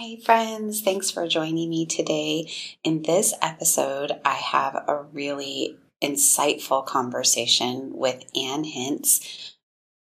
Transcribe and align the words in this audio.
Hi, 0.00 0.14
friends. 0.14 0.80
Thanks 0.80 1.10
for 1.10 1.26
joining 1.26 1.68
me 1.70 1.84
today. 1.84 2.48
In 2.84 3.02
this 3.02 3.34
episode, 3.42 4.12
I 4.24 4.34
have 4.34 4.76
a 4.76 5.02
really 5.12 5.76
insightful 6.00 6.86
conversation 6.86 7.90
with 7.94 8.22
Ann 8.36 8.62
Hince, 8.62 9.56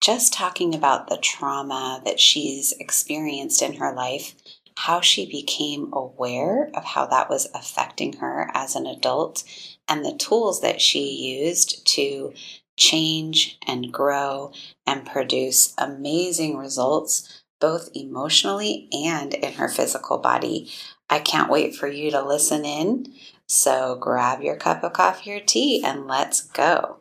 just 0.01 0.33
talking 0.33 0.75
about 0.75 1.09
the 1.09 1.19
trauma 1.19 2.01
that 2.07 2.19
she's 2.19 2.73
experienced 2.81 3.61
in 3.61 3.75
her 3.75 3.93
life, 3.93 4.35
how 4.79 5.03
she 5.03 5.27
became 5.31 5.93
aware 5.93 6.71
of 6.73 6.85
how 6.87 7.05
that 7.09 7.29
was 7.29 7.51
affecting 7.55 8.15
her 8.15 8.51
as 8.55 8.75
an 8.75 8.87
adult, 8.87 9.45
and 9.87 10.07
the 10.07 10.17
tools 10.17 10.63
that 10.63 10.81
she 10.81 11.45
used 11.45 11.87
to 11.89 12.33
change 12.79 13.59
and 13.67 13.93
grow 13.93 14.53
and 14.87 15.05
produce 15.05 15.75
amazing 15.77 16.57
results 16.57 17.42
both 17.63 17.89
emotionally 17.95 18.89
and 18.93 19.33
in 19.35 19.53
her 19.53 19.69
physical 19.69 20.19
body. 20.19 20.69
I 21.09 21.21
can't 21.21 21.49
wait 21.49 21.77
for 21.77 21.87
you 21.87 22.11
to 22.11 22.21
listen 22.21 22.65
in. 22.65 23.07
So 23.47 23.95
grab 23.95 24.43
your 24.43 24.57
cup 24.57 24.83
of 24.83 24.93
coffee 24.93 25.33
or 25.33 25.41
tea 25.41 25.81
and 25.85 26.09
let's 26.09 26.43
go. 26.43 26.99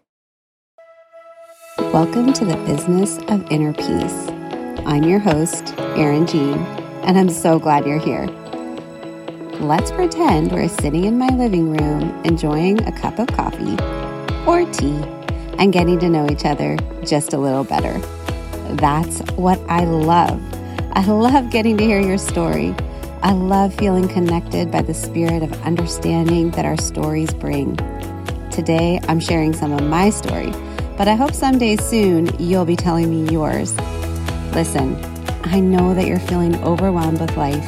Welcome 1.79 2.31
to 2.33 2.45
the 2.45 2.57
Business 2.57 3.17
of 3.27 3.52
Inner 3.52 3.73
Peace. 3.73 4.29
I'm 4.85 5.03
your 5.03 5.17
host, 5.17 5.73
Erin 5.79 6.27
Jean, 6.27 6.59
and 7.05 7.17
I'm 7.17 7.30
so 7.30 7.57
glad 7.57 7.88
you're 7.88 7.97
here. 7.97 8.27
Let's 9.61 9.91
pretend 9.91 10.52
we're 10.52 10.69
sitting 10.69 11.05
in 11.05 11.17
my 11.17 11.30
living 11.30 11.75
room 11.75 12.21
enjoying 12.23 12.83
a 12.83 12.91
cup 12.91 13.17
of 13.17 13.27
coffee 13.30 13.77
or 14.45 14.71
tea 14.71 15.02
and 15.57 15.73
getting 15.73 15.97
to 15.97 16.09
know 16.09 16.30
each 16.30 16.45
other 16.45 16.77
just 17.03 17.33
a 17.33 17.38
little 17.39 17.63
better. 17.63 17.99
That's 18.77 19.20
what 19.34 19.59
I 19.70 19.84
love. 19.84 20.41
I 20.93 21.05
love 21.05 21.49
getting 21.49 21.77
to 21.77 21.84
hear 21.84 21.99
your 21.99 22.17
story. 22.17 22.75
I 23.21 23.34
love 23.34 23.73
feeling 23.75 24.07
connected 24.07 24.71
by 24.71 24.81
the 24.81 24.94
spirit 24.94 25.44
of 25.44 25.53
understanding 25.63 26.52
that 26.52 26.66
our 26.66 26.77
stories 26.77 27.33
bring. 27.33 27.75
Today, 28.49 28.99
I'm 29.08 29.19
sharing 29.19 29.53
some 29.53 29.72
of 29.72 29.83
my 29.83 30.09
story, 30.09 30.52
but 30.97 31.08
I 31.08 31.16
hope 31.16 31.33
someday 31.33 31.75
soon 31.77 32.30
you'll 32.39 32.66
be 32.66 32.75
telling 32.75 33.09
me 33.09 33.31
yours. 33.31 33.75
Listen, 34.53 34.95
I 35.44 35.59
know 35.59 35.94
that 35.94 36.08
you're 36.08 36.19
feeling 36.19 36.55
overwhelmed 36.64 37.19
with 37.19 37.38
life, 37.38 37.66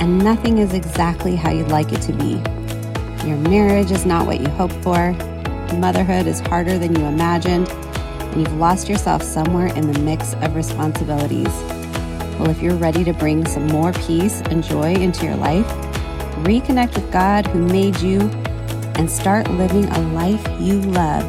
and 0.00 0.18
nothing 0.18 0.58
is 0.58 0.72
exactly 0.72 1.36
how 1.36 1.50
you'd 1.50 1.68
like 1.68 1.92
it 1.92 2.00
to 2.02 2.12
be. 2.12 2.40
Your 3.28 3.36
marriage 3.36 3.90
is 3.90 4.06
not 4.06 4.26
what 4.26 4.40
you 4.40 4.48
hoped 4.48 4.74
for, 4.76 5.12
motherhood 5.76 6.26
is 6.26 6.40
harder 6.40 6.78
than 6.78 6.94
you 6.94 7.04
imagined 7.04 7.68
and 8.32 8.40
you've 8.40 8.54
lost 8.54 8.88
yourself 8.88 9.22
somewhere 9.22 9.68
in 9.74 9.92
the 9.92 9.98
mix 10.00 10.34
of 10.34 10.54
responsibilities. 10.54 11.52
Well, 12.38 12.50
if 12.50 12.62
you're 12.62 12.76
ready 12.76 13.04
to 13.04 13.12
bring 13.12 13.46
some 13.46 13.66
more 13.66 13.92
peace 13.92 14.40
and 14.42 14.62
joy 14.62 14.94
into 14.94 15.24
your 15.26 15.36
life, 15.36 15.66
reconnect 16.44 16.94
with 16.94 17.10
God 17.10 17.46
who 17.48 17.66
made 17.66 18.00
you, 18.00 18.20
and 18.98 19.08
start 19.08 19.48
living 19.52 19.84
a 19.86 20.00
life 20.12 20.44
you 20.60 20.80
love, 20.80 21.22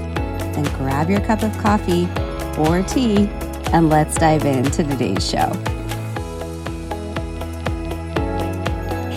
then 0.53 0.63
grab 0.77 1.09
your 1.09 1.21
cup 1.21 1.43
of 1.43 1.55
coffee 1.59 2.07
or 2.57 2.83
tea 2.83 3.27
and 3.71 3.89
let's 3.89 4.15
dive 4.15 4.43
into 4.45 4.83
today's 4.83 5.27
show. 5.27 5.78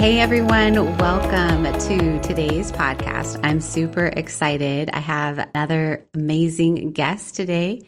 Hey 0.02 0.18
everyone, 0.18 0.96
welcome 0.96 1.62
to 1.62 2.20
today's 2.22 2.72
podcast. 2.72 3.38
I'm 3.44 3.60
super 3.60 4.06
excited. 4.06 4.90
I 4.92 4.98
have 4.98 5.38
another 5.38 6.04
amazing 6.12 6.90
guest 6.90 7.36
today. 7.36 7.86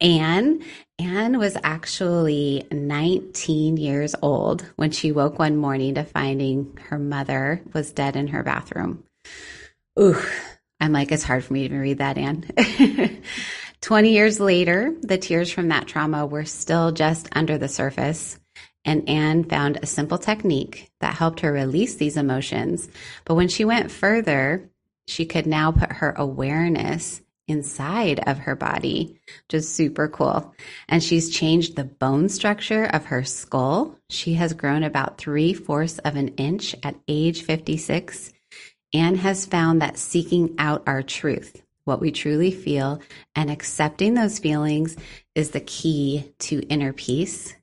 Ann. 0.00 0.62
Ann 1.00 1.36
was 1.36 1.56
actually 1.64 2.64
19 2.70 3.76
years 3.76 4.14
old 4.22 4.64
when 4.76 4.92
she 4.92 5.10
woke 5.10 5.40
one 5.40 5.56
morning 5.56 5.96
to 5.96 6.04
finding 6.04 6.78
her 6.90 6.96
mother 6.96 7.60
was 7.74 7.90
dead 7.90 8.14
in 8.14 8.28
her 8.28 8.44
bathroom. 8.44 9.02
Ooh, 9.98 10.22
I'm 10.78 10.92
like, 10.92 11.10
it's 11.10 11.24
hard 11.24 11.44
for 11.44 11.54
me 11.54 11.66
to 11.66 11.76
read 11.76 11.98
that, 11.98 12.18
Ann. 12.18 13.20
20 13.80 14.12
years 14.12 14.38
later, 14.38 14.94
the 15.02 15.18
tears 15.18 15.50
from 15.50 15.70
that 15.70 15.88
trauma 15.88 16.24
were 16.24 16.44
still 16.44 16.92
just 16.92 17.28
under 17.32 17.58
the 17.58 17.68
surface 17.68 18.38
and 18.84 19.08
Ann 19.08 19.44
found 19.44 19.78
a 19.82 19.86
simple 19.86 20.18
technique 20.18 20.90
that 21.00 21.14
helped 21.14 21.40
her 21.40 21.52
release 21.52 21.96
these 21.96 22.16
emotions. 22.16 22.88
But 23.24 23.34
when 23.34 23.48
she 23.48 23.64
went 23.64 23.90
further, 23.90 24.70
she 25.06 25.26
could 25.26 25.46
now 25.46 25.72
put 25.72 25.92
her 25.92 26.14
awareness 26.16 27.20
inside 27.48 28.20
of 28.28 28.38
her 28.38 28.54
body, 28.54 29.18
which 29.26 29.54
is 29.54 29.72
super 29.72 30.06
cool. 30.06 30.54
And 30.88 31.02
she's 31.02 31.30
changed 31.30 31.76
the 31.76 31.84
bone 31.84 32.28
structure 32.28 32.84
of 32.84 33.06
her 33.06 33.24
skull. 33.24 33.98
She 34.10 34.34
has 34.34 34.52
grown 34.52 34.84
about 34.84 35.18
three 35.18 35.54
fourths 35.54 35.98
of 35.98 36.16
an 36.16 36.28
inch 36.36 36.76
at 36.82 36.96
age 37.08 37.42
56 37.42 38.32
and 38.94 39.16
has 39.18 39.46
found 39.46 39.82
that 39.82 39.98
seeking 39.98 40.54
out 40.58 40.82
our 40.86 41.02
truth, 41.02 41.62
what 41.84 42.00
we 42.00 42.10
truly 42.10 42.50
feel, 42.50 43.00
and 43.34 43.50
accepting 43.50 44.14
those 44.14 44.38
feelings 44.38 44.96
is 45.34 45.50
the 45.50 45.60
key 45.60 46.32
to 46.38 46.60
inner 46.68 46.92
peace 46.92 47.54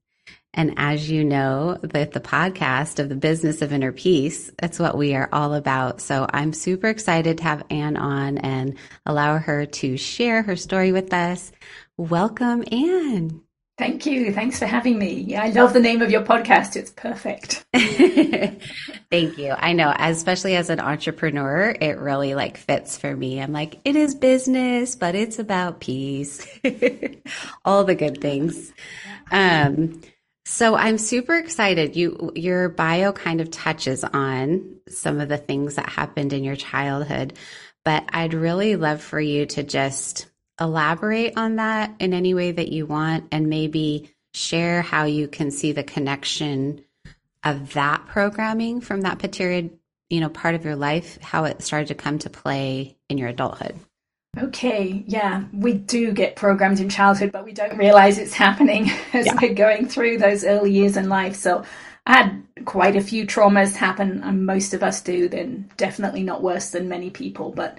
and 0.56 0.74
as 0.78 1.10
you 1.10 1.24
know, 1.24 1.78
with 1.82 2.14
the 2.14 2.20
podcast 2.20 3.00
of 3.00 3.10
the 3.10 3.16
business 3.16 3.62
of 3.62 3.72
inner 3.72 3.92
peace, 3.92 4.52
that's 4.58 4.80
what 4.80 4.98
we 4.98 5.14
are 5.14 5.30
all 5.32 5.54
about. 5.54 6.02
So 6.02 6.26
I'm 6.32 6.54
super 6.54 6.88
excited 6.88 7.38
to 7.38 7.44
have 7.44 7.66
Ann 7.70 7.98
on 7.98 8.38
and 8.40 8.78
allow 9.06 9.38
her 9.38 9.66
to 9.66 9.98
share 9.98 10.42
her 10.42 10.56
story 10.56 10.92
with 10.92 11.14
us. 11.14 11.52
Welcome, 11.98 12.64
Ann. 12.72 13.42
Thank 13.78 14.06
you. 14.06 14.34
Thanks 14.34 14.58
for 14.58 14.66
having 14.66 14.98
me. 14.98 15.16
Yeah, 15.16 15.44
I 15.44 15.50
love 15.50 15.74
the 15.74 15.82
name 15.82 16.02
of 16.02 16.10
your 16.10 16.24
podcast. 16.24 16.78
It's 16.78 16.92
perfect. 16.92 17.66
Thank 17.74 19.38
you. 19.38 19.54
I 19.58 19.74
know, 19.74 19.94
especially 20.00 20.56
as 20.56 20.70
an 20.70 20.80
entrepreneur, 20.80 21.76
it 21.82 21.98
really 22.00 22.36
like 22.36 22.56
fits 22.56 22.98
for 22.98 23.14
me. 23.14 23.42
I'm 23.42 23.52
like, 23.52 23.80
it 23.84 23.98
is 23.98 24.16
business, 24.16 24.96
but 24.96 25.14
it's 25.14 25.40
about 25.40 25.82
peace. 25.82 26.48
All 27.66 27.84
the 27.84 27.96
good 27.96 28.22
things. 28.22 28.72
Um, 29.30 30.00
so 30.46 30.76
I'm 30.76 30.98
super 31.00 31.36
excited. 31.36 31.96
You 31.96 32.32
your 32.36 32.70
bio 32.70 33.12
kind 33.12 33.42
of 33.42 33.50
touches 33.50 34.04
on 34.04 34.78
some 34.88 35.20
of 35.20 35.28
the 35.28 35.38
things 35.38 35.76
that 35.76 35.90
happened 35.90 36.34
in 36.34 36.44
your 36.44 36.56
childhood, 36.56 37.34
but 37.84 38.06
I'd 38.10 38.36
really 38.36 38.76
love 38.76 39.02
for 39.02 39.20
you 39.20 39.48
to 39.48 39.64
just 39.64 40.28
elaborate 40.62 41.34
on 41.36 41.58
that 41.58 41.96
in 42.00 42.14
any 42.14 42.34
way 42.34 42.52
that 42.52 42.70
you 42.70 42.86
want 42.86 43.26
and 43.32 43.50
maybe 43.50 44.12
share 44.34 44.82
how 44.82 45.06
you 45.06 45.28
can 45.28 45.50
see 45.50 45.72
the 45.72 45.84
connection 45.84 46.84
of 47.44 47.74
that 47.74 48.06
programming 48.08 48.82
from 48.82 49.02
that 49.02 49.20
period, 49.20 49.78
you 50.10 50.20
know, 50.20 50.30
part 50.30 50.56
of 50.56 50.64
your 50.64 50.76
life, 50.76 51.18
how 51.22 51.46
it 51.46 51.62
started 51.62 51.88
to 51.88 51.96
come 51.96 52.20
to 52.20 52.30
play 52.30 52.98
in 53.10 53.18
your 53.18 53.30
adulthood. 53.30 53.76
Okay, 54.38 55.04
yeah, 55.08 55.46
we 55.54 55.74
do 55.74 56.12
get 56.12 56.36
programmed 56.36 56.80
in 56.80 56.90
childhood, 56.90 57.32
but 57.32 57.46
we 57.46 57.54
don't 57.54 57.78
realize 57.78 58.18
it's 58.18 58.34
happening 58.34 58.90
as 59.14 59.26
yeah. 59.26 59.38
we're 59.42 59.54
going 59.54 59.88
through 59.88 60.18
those 60.18 60.44
early 60.44 60.72
years 60.72 60.98
in 60.98 61.08
life. 61.08 61.36
So 61.36 61.64
I 62.06 62.18
had 62.18 62.44
quite 62.66 62.96
a 62.96 63.02
few 63.02 63.26
traumas 63.26 63.76
happen, 63.76 64.22
and 64.24 64.46
most 64.46 64.74
of 64.74 64.84
us 64.84 65.02
do, 65.02 65.30
then 65.30 65.72
definitely 65.78 66.24
not 66.24 66.44
worse 66.44 66.70
than 66.72 66.90
many 66.90 67.10
people. 67.10 67.52
But 67.52 67.78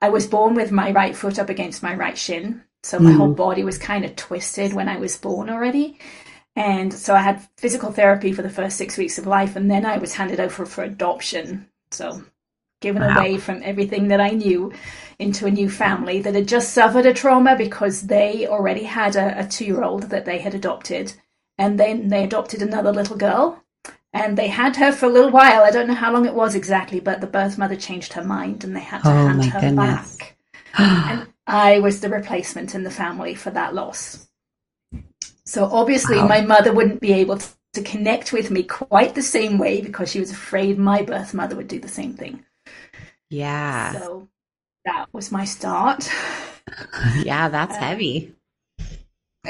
I 0.00 0.08
was 0.10 0.26
born 0.26 0.54
with 0.54 0.70
my 0.70 0.92
right 0.92 1.16
foot 1.16 1.38
up 1.38 1.48
against 1.48 1.82
my 1.82 1.94
right 1.94 2.16
shin. 2.16 2.62
So 2.82 3.00
my 3.00 3.10
mm. 3.10 3.16
whole 3.16 3.34
body 3.34 3.64
was 3.64 3.78
kind 3.78 4.04
of 4.04 4.14
twisted 4.14 4.72
when 4.72 4.88
I 4.88 4.98
was 4.98 5.18
born 5.18 5.50
already. 5.50 5.98
And 6.54 6.92
so 6.94 7.14
I 7.14 7.20
had 7.20 7.46
physical 7.58 7.90
therapy 7.90 8.32
for 8.32 8.42
the 8.42 8.48
first 8.50 8.76
six 8.76 8.96
weeks 8.96 9.18
of 9.18 9.26
life, 9.26 9.56
and 9.56 9.70
then 9.70 9.84
I 9.84 9.98
was 9.98 10.14
handed 10.14 10.40
over 10.40 10.64
for 10.64 10.84
adoption. 10.84 11.68
So 11.90 12.22
given 12.80 13.02
wow. 13.02 13.16
away 13.16 13.38
from 13.38 13.62
everything 13.62 14.08
that 14.08 14.20
I 14.20 14.30
knew 14.30 14.72
into 15.18 15.46
a 15.46 15.50
new 15.50 15.70
family 15.70 16.20
that 16.20 16.34
had 16.34 16.48
just 16.48 16.72
suffered 16.72 17.06
a 17.06 17.14
trauma 17.14 17.56
because 17.56 18.02
they 18.02 18.46
already 18.46 18.84
had 18.84 19.16
a, 19.16 19.40
a 19.40 19.48
two 19.48 19.64
year 19.64 19.82
old 19.82 20.04
that 20.04 20.24
they 20.24 20.38
had 20.38 20.54
adopted. 20.54 21.14
And 21.58 21.80
then 21.80 22.08
they 22.08 22.22
adopted 22.22 22.60
another 22.60 22.92
little 22.92 23.16
girl 23.16 23.62
and 24.12 24.36
they 24.36 24.48
had 24.48 24.76
her 24.76 24.92
for 24.92 25.06
a 25.06 25.12
little 25.12 25.30
while. 25.30 25.62
I 25.62 25.70
don't 25.70 25.86
know 25.86 25.94
how 25.94 26.12
long 26.12 26.26
it 26.26 26.34
was 26.34 26.54
exactly, 26.54 27.00
but 27.00 27.20
the 27.20 27.26
birth 27.26 27.56
mother 27.56 27.76
changed 27.76 28.12
her 28.12 28.24
mind 28.24 28.64
and 28.64 28.76
they 28.76 28.80
had 28.80 29.02
to 29.02 29.08
oh 29.08 29.12
hand 29.12 29.44
her 29.46 29.60
goodness. 29.60 30.16
back. 30.16 30.36
and 30.78 31.26
I 31.46 31.78
was 31.78 32.00
the 32.00 32.08
replacement 32.08 32.74
in 32.74 32.82
the 32.82 32.90
family 32.90 33.34
for 33.34 33.50
that 33.50 33.74
loss. 33.74 34.28
So 35.44 35.64
obviously, 35.66 36.16
wow. 36.16 36.28
my 36.28 36.40
mother 36.40 36.72
wouldn't 36.72 37.00
be 37.00 37.12
able 37.12 37.38
to 37.38 37.82
connect 37.82 38.32
with 38.32 38.50
me 38.50 38.62
quite 38.64 39.14
the 39.14 39.22
same 39.22 39.58
way 39.58 39.80
because 39.80 40.10
she 40.10 40.20
was 40.20 40.30
afraid 40.30 40.78
my 40.78 41.02
birth 41.02 41.34
mother 41.34 41.54
would 41.56 41.68
do 41.68 41.78
the 41.78 41.88
same 41.88 42.14
thing. 42.14 42.44
Yeah. 43.30 43.92
So 43.92 44.28
that 44.84 45.06
was 45.12 45.32
my 45.32 45.44
start. 45.44 46.08
yeah, 47.22 47.48
that's 47.48 47.74
uh, 47.74 47.80
heavy. 47.80 48.34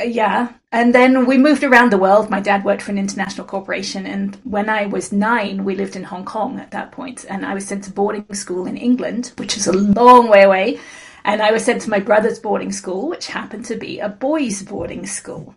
Yeah. 0.05 0.52
And 0.73 0.94
then 0.94 1.26
we 1.26 1.38
moved 1.38 1.64
around 1.64 1.90
the 1.90 1.99
world. 1.99 2.28
My 2.28 2.40
dad 2.40 2.64
worked 2.64 2.82
for 2.82 2.90
an 2.90 2.99
international 2.99 3.46
corporation. 3.46 4.06
And 4.06 4.37
when 4.44 4.69
I 4.69 4.87
was 4.87 5.12
nine, 5.12 5.64
we 5.64 5.75
lived 5.75 5.96
in 5.96 6.05
Hong 6.05 6.25
Kong 6.25 6.58
at 6.58 6.70
that 6.73 6.93
point, 6.93 7.25
And 7.28 7.46
I 7.46 7.55
was 7.55 7.67
sent 7.67 7.84
to 7.84 7.90
boarding 7.93 8.32
school 8.34 8.67
in 8.67 8.76
England, 8.76 9.32
which 9.37 9.56
is 9.56 9.67
a 9.67 9.73
long 9.73 10.29
way 10.29 10.43
away. 10.43 10.81
And 11.25 11.43
I 11.43 11.50
was 11.50 11.64
sent 11.64 11.82
to 11.82 11.90
my 11.90 11.99
brother's 11.99 12.38
boarding 12.38 12.72
school, 12.72 13.08
which 13.08 13.29
happened 13.29 13.64
to 13.67 13.76
be 13.76 13.99
a 13.99 14.08
boys' 14.08 14.62
boarding 14.62 15.06
school. 15.06 15.55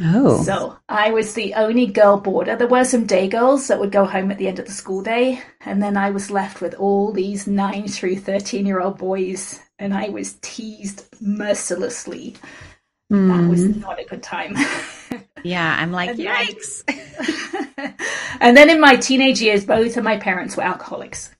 Oh. 0.00 0.42
So 0.42 0.78
I 0.88 1.10
was 1.10 1.34
the 1.34 1.54
only 1.54 1.86
girl 1.86 2.18
boarder. 2.18 2.56
There 2.56 2.66
were 2.66 2.84
some 2.84 3.06
day 3.06 3.28
girls 3.28 3.68
that 3.68 3.78
would 3.80 3.92
go 3.92 4.04
home 4.04 4.30
at 4.30 4.38
the 4.38 4.48
end 4.48 4.58
of 4.58 4.66
the 4.66 4.72
school 4.72 5.02
day. 5.02 5.42
And 5.60 5.82
then 5.82 5.96
I 5.96 6.10
was 6.10 6.30
left 6.30 6.60
with 6.60 6.74
all 6.74 7.12
these 7.12 7.46
9 7.46 7.88
through 7.88 8.16
13 8.16 8.66
year 8.66 8.80
old 8.80 8.98
boys. 8.98 9.60
And 9.78 9.94
I 9.94 10.08
was 10.08 10.38
teased 10.40 11.04
mercilessly. 11.20 12.36
Mm. 13.12 13.28
That 13.28 13.50
was 13.50 13.64
hmm. 13.64 13.80
not 13.80 14.00
a 14.00 14.04
good 14.04 14.22
time. 14.22 14.54
yeah, 15.42 15.76
I'm 15.78 15.92
like, 15.92 16.10
and 16.10 16.18
yikes. 16.18 16.82
and 18.40 18.56
then 18.56 18.68
in 18.68 18.80
my 18.80 18.96
teenage 18.96 19.40
years, 19.40 19.64
both 19.64 19.96
of 19.96 20.04
my 20.04 20.18
parents 20.18 20.56
were 20.56 20.62
alcoholics. 20.62 21.34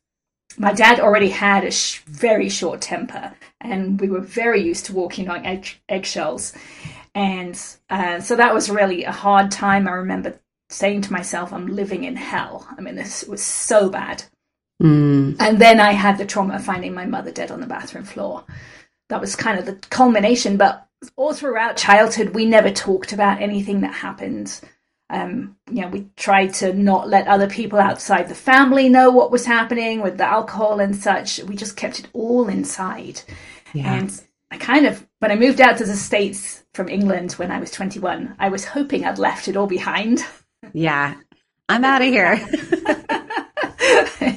My 0.56 0.72
dad 0.72 0.98
already 0.98 1.28
had 1.28 1.64
a 1.64 1.70
sh- 1.70 2.00
very 2.06 2.48
short 2.48 2.80
temper, 2.80 3.34
and 3.60 4.00
we 4.00 4.08
were 4.08 4.20
very 4.20 4.62
used 4.62 4.86
to 4.86 4.94
walking 4.94 5.28
on 5.28 5.44
egg- 5.44 5.78
eggshells. 5.90 6.54
And 7.14 7.60
uh, 7.90 8.20
so 8.20 8.36
that 8.36 8.54
was 8.54 8.70
really 8.70 9.04
a 9.04 9.12
hard 9.12 9.50
time. 9.50 9.88
I 9.88 9.92
remember 9.92 10.40
saying 10.70 11.02
to 11.02 11.12
myself, 11.12 11.52
I'm 11.52 11.68
living 11.68 12.04
in 12.04 12.16
hell. 12.16 12.66
I 12.76 12.80
mean, 12.80 12.94
this 12.94 13.24
was 13.24 13.42
so 13.42 13.88
bad. 13.88 14.24
Mm. 14.82 15.36
And 15.40 15.58
then 15.58 15.80
I 15.80 15.92
had 15.92 16.18
the 16.18 16.26
trauma 16.26 16.56
of 16.56 16.64
finding 16.64 16.94
my 16.94 17.06
mother 17.06 17.32
dead 17.32 17.50
on 17.50 17.60
the 17.60 17.66
bathroom 17.66 18.04
floor. 18.04 18.44
That 19.08 19.20
was 19.20 19.34
kind 19.34 19.58
of 19.58 19.66
the 19.66 19.74
culmination. 19.88 20.56
But 20.56 20.86
all 21.16 21.32
throughout 21.32 21.76
childhood, 21.76 22.30
we 22.30 22.44
never 22.44 22.70
talked 22.70 23.12
about 23.12 23.40
anything 23.40 23.80
that 23.80 23.94
happened. 23.94 24.60
Um, 25.10 25.56
you 25.70 25.80
know, 25.80 25.88
we 25.88 26.08
tried 26.16 26.52
to 26.54 26.74
not 26.74 27.08
let 27.08 27.26
other 27.26 27.48
people 27.48 27.78
outside 27.78 28.28
the 28.28 28.34
family 28.34 28.88
know 28.90 29.10
what 29.10 29.30
was 29.30 29.46
happening 29.46 30.02
with 30.02 30.18
the 30.18 30.26
alcohol 30.26 30.80
and 30.80 30.94
such. 30.94 31.42
We 31.44 31.56
just 31.56 31.76
kept 31.76 31.98
it 31.98 32.08
all 32.12 32.48
inside. 32.48 33.22
Yeah. 33.72 33.94
And 33.94 34.22
I 34.50 34.56
kind 34.56 34.86
of, 34.86 35.06
when 35.18 35.30
I 35.30 35.36
moved 35.36 35.60
out 35.60 35.78
to 35.78 35.84
the 35.84 35.96
States 35.96 36.64
from 36.72 36.88
England 36.88 37.32
when 37.32 37.50
I 37.50 37.60
was 37.60 37.70
21, 37.70 38.36
I 38.38 38.48
was 38.48 38.64
hoping 38.64 39.04
I'd 39.04 39.18
left 39.18 39.48
it 39.48 39.56
all 39.56 39.66
behind. 39.66 40.24
Yeah. 40.72 41.16
I'm 41.68 41.84
out 41.84 42.00
of 42.00 42.08
here. 42.08 42.34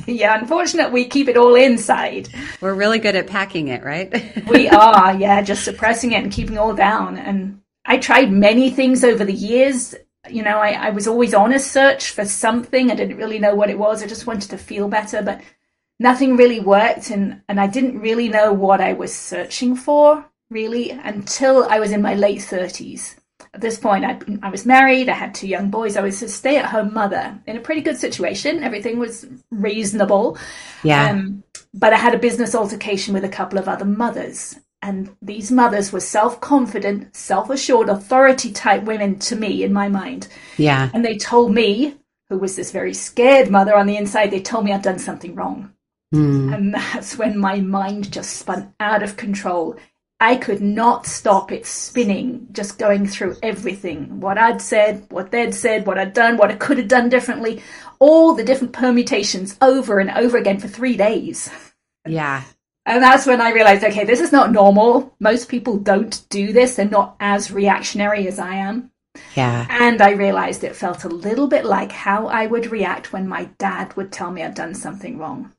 yeah, 0.05 0.37
unfortunately, 0.37 0.91
we 0.91 1.07
keep 1.07 1.29
it 1.29 1.37
all 1.37 1.55
inside. 1.55 2.27
We're 2.59 2.73
really 2.73 2.99
good 2.99 3.15
at 3.15 3.27
packing 3.27 3.69
it, 3.69 3.83
right? 3.83 4.11
we 4.47 4.67
are, 4.67 5.15
yeah, 5.15 5.41
just 5.41 5.63
suppressing 5.63 6.11
it 6.11 6.23
and 6.23 6.31
keeping 6.31 6.55
it 6.55 6.59
all 6.59 6.75
down. 6.75 7.17
And 7.17 7.61
I 7.85 7.97
tried 7.97 8.31
many 8.31 8.69
things 8.69 9.03
over 9.03 9.23
the 9.23 9.33
years. 9.33 9.95
You 10.29 10.43
know, 10.43 10.57
I, 10.57 10.71
I 10.71 10.89
was 10.89 11.07
always 11.07 11.33
on 11.33 11.53
a 11.53 11.59
search 11.59 12.11
for 12.11 12.25
something. 12.25 12.91
I 12.91 12.95
didn't 12.95 13.17
really 13.17 13.39
know 13.39 13.55
what 13.55 13.69
it 13.69 13.79
was. 13.79 14.03
I 14.03 14.07
just 14.07 14.27
wanted 14.27 14.49
to 14.49 14.57
feel 14.57 14.89
better, 14.89 15.21
but 15.21 15.41
nothing 16.01 16.35
really 16.35 16.59
worked 16.59 17.11
and, 17.11 17.41
and 17.47 17.59
I 17.59 17.67
didn't 17.67 17.99
really 17.99 18.27
know 18.27 18.51
what 18.51 18.81
I 18.81 18.93
was 18.93 19.15
searching 19.15 19.75
for 19.75 20.25
really 20.49 20.89
until 20.89 21.65
I 21.65 21.79
was 21.79 21.91
in 21.91 22.01
my 22.01 22.15
late 22.15 22.39
30s. 22.39 23.15
At 23.53 23.61
this 23.61 23.77
point, 23.77 24.03
I, 24.03 24.19
I 24.41 24.49
was 24.49 24.65
married, 24.65 25.09
I 25.09 25.13
had 25.13 25.35
two 25.35 25.47
young 25.47 25.69
boys, 25.69 25.97
I 25.97 26.01
was 26.01 26.21
a 26.23 26.27
stay 26.27 26.57
at 26.57 26.65
home 26.65 26.93
mother 26.93 27.39
in 27.45 27.55
a 27.55 27.61
pretty 27.61 27.81
good 27.81 27.97
situation. 27.97 28.63
Everything 28.63 28.97
was 28.97 29.27
reasonable. 29.51 30.39
Yeah. 30.83 31.11
Um, 31.11 31.43
but 31.73 31.93
I 31.93 31.97
had 31.97 32.15
a 32.15 32.19
business 32.19 32.55
altercation 32.55 33.13
with 33.13 33.23
a 33.23 33.29
couple 33.29 33.59
of 33.59 33.67
other 33.67 33.85
mothers. 33.85 34.59
And 34.81 35.15
these 35.21 35.51
mothers 35.51 35.91
were 35.91 35.99
self 35.99 36.41
confident, 36.41 37.15
self 37.15 37.51
assured, 37.51 37.89
authority 37.89 38.51
type 38.51 38.83
women 38.83 39.19
to 39.19 39.35
me 39.35 39.63
in 39.63 39.71
my 39.71 39.87
mind. 39.87 40.27
Yeah. 40.57 40.89
And 40.93 41.05
they 41.05 41.17
told 41.17 41.53
me, 41.53 41.97
who 42.29 42.39
was 42.39 42.55
this 42.55 42.71
very 42.71 42.95
scared 42.95 43.51
mother 43.51 43.75
on 43.75 43.85
the 43.85 43.97
inside, 43.97 44.31
they 44.31 44.41
told 44.41 44.65
me 44.65 44.73
I'd 44.73 44.81
done 44.81 44.97
something 44.97 45.35
wrong. 45.35 45.71
Mm. 46.13 46.53
And 46.53 46.73
that's 46.73 47.17
when 47.17 47.37
my 47.37 47.59
mind 47.59 48.11
just 48.11 48.37
spun 48.37 48.73
out 48.79 49.03
of 49.03 49.17
control. 49.17 49.77
I 50.19 50.35
could 50.35 50.61
not 50.61 51.07
stop 51.07 51.51
it 51.51 51.65
spinning, 51.65 52.47
just 52.51 52.77
going 52.77 53.07
through 53.07 53.37
everything 53.41 54.19
what 54.19 54.37
I'd 54.37 54.61
said, 54.61 55.07
what 55.09 55.31
they'd 55.31 55.55
said, 55.55 55.87
what 55.87 55.97
I'd 55.97 56.13
done, 56.13 56.37
what 56.37 56.51
I 56.51 56.55
could 56.55 56.77
have 56.77 56.87
done 56.87 57.09
differently, 57.09 57.63
all 57.97 58.35
the 58.35 58.43
different 58.43 58.73
permutations 58.73 59.57
over 59.61 59.99
and 59.99 60.11
over 60.11 60.37
again 60.37 60.59
for 60.59 60.67
three 60.67 60.95
days. 60.95 61.49
Yeah. 62.07 62.43
And 62.85 63.01
that's 63.01 63.25
when 63.25 63.41
I 63.41 63.51
realized 63.51 63.83
okay, 63.83 64.05
this 64.05 64.19
is 64.19 64.31
not 64.31 64.51
normal. 64.51 65.15
Most 65.19 65.49
people 65.49 65.77
don't 65.77 66.23
do 66.29 66.53
this, 66.53 66.75
they're 66.75 66.87
not 66.87 67.15
as 67.19 67.51
reactionary 67.51 68.27
as 68.27 68.37
I 68.37 68.55
am. 68.55 68.91
Yeah. 69.35 69.65
And 69.69 70.01
I 70.01 70.11
realized 70.11 70.63
it 70.63 70.75
felt 70.75 71.03
a 71.03 71.09
little 71.09 71.47
bit 71.47 71.65
like 71.65 71.91
how 71.91 72.27
I 72.27 72.45
would 72.45 72.71
react 72.71 73.11
when 73.11 73.27
my 73.27 73.45
dad 73.57 73.95
would 73.95 74.11
tell 74.11 74.29
me 74.29 74.43
I'd 74.43 74.53
done 74.53 74.75
something 74.75 75.17
wrong. 75.17 75.51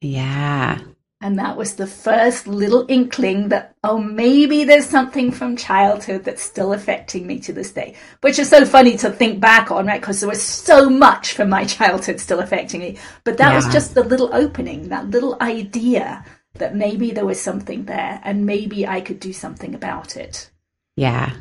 Yeah. 0.00 0.78
And 1.20 1.38
that 1.40 1.56
was 1.56 1.74
the 1.74 1.86
first 1.86 2.46
little 2.46 2.86
inkling 2.88 3.48
that, 3.48 3.74
oh, 3.82 3.98
maybe 3.98 4.62
there's 4.62 4.86
something 4.86 5.32
from 5.32 5.56
childhood 5.56 6.22
that's 6.22 6.42
still 6.42 6.72
affecting 6.72 7.26
me 7.26 7.40
to 7.40 7.52
this 7.52 7.72
day, 7.72 7.96
which 8.20 8.38
is 8.38 8.48
so 8.48 8.64
funny 8.64 8.96
to 8.98 9.10
think 9.10 9.40
back 9.40 9.72
on, 9.72 9.86
right? 9.86 10.00
Because 10.00 10.20
there 10.20 10.28
was 10.28 10.40
so 10.40 10.88
much 10.88 11.32
from 11.32 11.48
my 11.48 11.64
childhood 11.78 12.20
still 12.20 12.38
affecting 12.38 12.80
me. 12.80 12.98
But 13.24 13.38
that 13.38 13.50
yeah. 13.50 13.56
was 13.56 13.68
just 13.72 13.94
the 13.94 14.04
little 14.04 14.32
opening, 14.32 14.90
that 14.90 15.10
little 15.10 15.36
idea 15.40 16.24
that 16.54 16.76
maybe 16.76 17.10
there 17.10 17.26
was 17.26 17.40
something 17.40 17.86
there 17.86 18.20
and 18.22 18.46
maybe 18.46 18.86
I 18.86 19.00
could 19.00 19.18
do 19.18 19.32
something 19.32 19.74
about 19.74 20.16
it. 20.16 20.50
Yeah. 20.96 21.32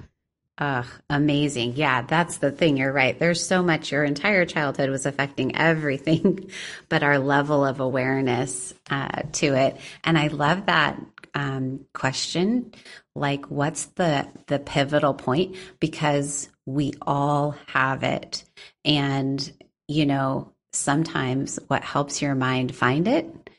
Ugh, 0.59 0.87
amazing. 1.09 1.73
Yeah, 1.75 2.01
that's 2.01 2.37
the 2.37 2.51
thing. 2.51 2.77
You're 2.77 2.91
right. 2.91 3.17
There's 3.19 3.45
so 3.45 3.61
much. 3.61 3.91
Your 3.91 4.03
entire 4.03 4.43
childhood 4.45 4.89
was 4.89 5.05
affecting 5.05 5.55
everything, 5.55 6.49
but 6.89 7.03
our 7.03 7.19
level 7.19 7.63
of 7.63 7.79
awareness 7.79 8.73
uh, 8.89 9.21
to 9.33 9.53
it. 9.53 9.77
And 10.03 10.17
I 10.17 10.27
love 10.27 10.65
that 10.65 10.99
um, 11.35 11.85
question. 11.93 12.73
Like, 13.15 13.45
what's 13.51 13.85
the 13.85 14.27
the 14.47 14.57
pivotal 14.57 15.13
point? 15.13 15.55
Because 15.79 16.49
we 16.65 16.93
all 17.03 17.55
have 17.67 18.01
it, 18.01 18.43
and 18.83 19.51
you 19.87 20.07
know, 20.07 20.53
sometimes 20.73 21.59
what 21.67 21.83
helps 21.83 22.21
your 22.21 22.35
mind 22.35 22.75
find 22.75 23.07
it 23.07 23.49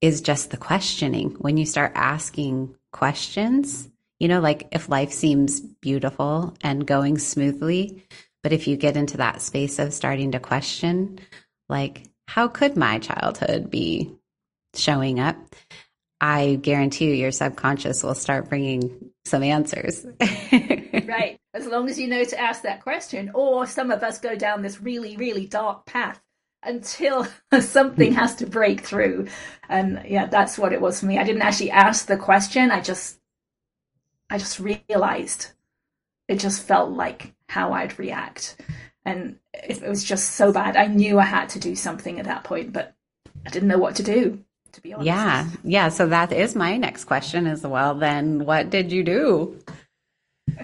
is 0.00 0.20
just 0.20 0.50
the 0.50 0.56
questioning. 0.56 1.30
When 1.38 1.56
you 1.56 1.66
start 1.66 1.92
asking 1.94 2.74
questions 2.92 3.88
you 4.20 4.28
know, 4.28 4.40
like 4.40 4.68
if 4.70 4.88
life 4.88 5.12
seems 5.12 5.60
beautiful 5.60 6.54
and 6.60 6.86
going 6.86 7.18
smoothly, 7.18 8.04
but 8.42 8.52
if 8.52 8.68
you 8.68 8.76
get 8.76 8.96
into 8.96 9.16
that 9.16 9.42
space 9.42 9.78
of 9.78 9.92
starting 9.92 10.32
to 10.32 10.38
question, 10.38 11.18
like, 11.68 12.04
how 12.28 12.46
could 12.46 12.76
my 12.76 12.98
childhood 12.98 13.70
be 13.70 14.14
showing 14.74 15.18
up? 15.18 15.36
I 16.20 16.58
guarantee 16.60 17.06
you, 17.06 17.14
your 17.14 17.32
subconscious 17.32 18.02
will 18.02 18.14
start 18.14 18.50
bringing 18.50 19.10
some 19.24 19.42
answers. 19.42 20.04
right. 20.20 21.38
As 21.54 21.66
long 21.66 21.88
as 21.88 21.98
you 21.98 22.06
know 22.06 22.22
to 22.22 22.38
ask 22.38 22.62
that 22.62 22.82
question. 22.82 23.30
Or 23.34 23.66
some 23.66 23.90
of 23.90 24.02
us 24.02 24.18
go 24.18 24.36
down 24.36 24.60
this 24.60 24.82
really, 24.82 25.16
really 25.16 25.46
dark 25.46 25.86
path 25.86 26.20
until 26.62 27.26
something 27.60 28.12
has 28.12 28.36
to 28.36 28.46
break 28.46 28.82
through. 28.82 29.28
And 29.68 30.02
yeah, 30.06 30.26
that's 30.26 30.58
what 30.58 30.74
it 30.74 30.80
was 30.80 31.00
for 31.00 31.06
me. 31.06 31.18
I 31.18 31.24
didn't 31.24 31.42
actually 31.42 31.70
ask 31.70 32.06
the 32.06 32.18
question. 32.18 32.70
I 32.70 32.80
just 32.80 33.19
I 34.30 34.38
just 34.38 34.60
realized 34.60 35.48
it 36.28 36.38
just 36.38 36.62
felt 36.62 36.90
like 36.90 37.34
how 37.48 37.72
I'd 37.72 37.98
react. 37.98 38.56
And 39.04 39.38
it, 39.52 39.82
it 39.82 39.88
was 39.88 40.04
just 40.04 40.32
so 40.32 40.52
bad. 40.52 40.76
I 40.76 40.86
knew 40.86 41.18
I 41.18 41.24
had 41.24 41.48
to 41.50 41.58
do 41.58 41.74
something 41.74 42.18
at 42.18 42.26
that 42.26 42.44
point, 42.44 42.72
but 42.72 42.94
I 43.44 43.50
didn't 43.50 43.68
know 43.68 43.78
what 43.78 43.96
to 43.96 44.02
do 44.02 44.44
to 44.72 44.80
be 44.80 44.92
honest. 44.92 45.06
Yeah. 45.06 45.48
Yeah. 45.64 45.88
So 45.88 46.06
that 46.08 46.32
is 46.32 46.54
my 46.54 46.76
next 46.76 47.04
question 47.04 47.46
as 47.46 47.62
well. 47.62 47.94
Then 47.94 48.44
what 48.44 48.70
did 48.70 48.92
you 48.92 49.04
do? 49.04 49.58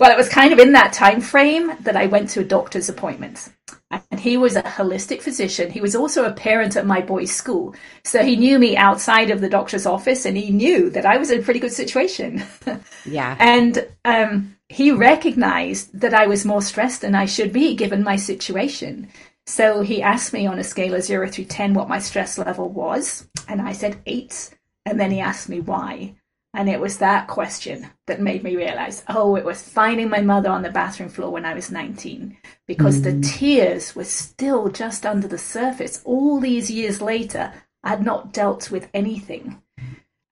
Well, 0.00 0.10
it 0.10 0.16
was 0.16 0.30
kind 0.30 0.50
of 0.50 0.58
in 0.58 0.72
that 0.72 0.94
time 0.94 1.20
frame 1.20 1.72
that 1.80 1.94
I 1.94 2.06
went 2.06 2.30
to 2.30 2.40
a 2.40 2.44
doctor's 2.44 2.88
appointment. 2.88 3.50
And 3.90 4.18
he 4.18 4.38
was 4.38 4.56
a 4.56 4.62
holistic 4.62 5.20
physician. 5.20 5.70
He 5.70 5.82
was 5.82 5.94
also 5.94 6.24
a 6.24 6.32
parent 6.32 6.74
at 6.74 6.86
my 6.86 7.02
boys' 7.02 7.32
school. 7.32 7.74
So 8.02 8.24
he 8.24 8.34
knew 8.34 8.58
me 8.58 8.78
outside 8.78 9.30
of 9.30 9.42
the 9.42 9.48
doctor's 9.50 9.84
office 9.84 10.24
and 10.24 10.38
he 10.38 10.52
knew 10.52 10.88
that 10.88 11.04
I 11.04 11.18
was 11.18 11.30
in 11.30 11.40
a 11.40 11.42
pretty 11.42 11.60
good 11.60 11.72
situation. 11.72 12.42
Yeah. 13.06 13.36
and 13.40 13.86
um, 14.04 14.56
he 14.68 14.90
recognized 14.90 15.98
that 16.00 16.14
I 16.14 16.26
was 16.26 16.44
more 16.44 16.62
stressed 16.62 17.00
than 17.00 17.14
I 17.14 17.24
should 17.24 17.52
be 17.52 17.74
given 17.74 18.02
my 18.02 18.16
situation. 18.16 19.08
So 19.46 19.80
he 19.82 20.02
asked 20.02 20.32
me 20.32 20.46
on 20.46 20.58
a 20.58 20.64
scale 20.64 20.94
of 20.94 21.02
zero 21.02 21.28
through 21.28 21.46
10 21.46 21.74
what 21.74 21.88
my 21.88 21.98
stress 21.98 22.38
level 22.38 22.68
was. 22.68 23.28
And 23.48 23.60
I 23.60 23.72
said 23.72 24.00
eight. 24.06 24.50
And 24.86 24.98
then 24.98 25.10
he 25.10 25.20
asked 25.20 25.48
me 25.48 25.60
why. 25.60 26.14
And 26.52 26.68
it 26.68 26.80
was 26.80 26.98
that 26.98 27.28
question 27.28 27.88
that 28.08 28.20
made 28.20 28.42
me 28.42 28.56
realize, 28.56 29.04
oh, 29.08 29.36
it 29.36 29.44
was 29.44 29.62
finding 29.62 30.08
my 30.08 30.20
mother 30.20 30.48
on 30.48 30.62
the 30.62 30.70
bathroom 30.70 31.08
floor 31.08 31.30
when 31.30 31.44
I 31.44 31.54
was 31.54 31.70
19 31.70 32.36
because 32.66 33.00
mm-hmm. 33.00 33.20
the 33.20 33.26
tears 33.26 33.94
were 33.94 34.04
still 34.04 34.68
just 34.68 35.06
under 35.06 35.28
the 35.28 35.38
surface. 35.38 36.02
All 36.04 36.40
these 36.40 36.68
years 36.68 37.00
later, 37.00 37.52
I 37.84 37.90
had 37.90 38.04
not 38.04 38.32
dealt 38.32 38.70
with 38.70 38.88
anything. 38.92 39.62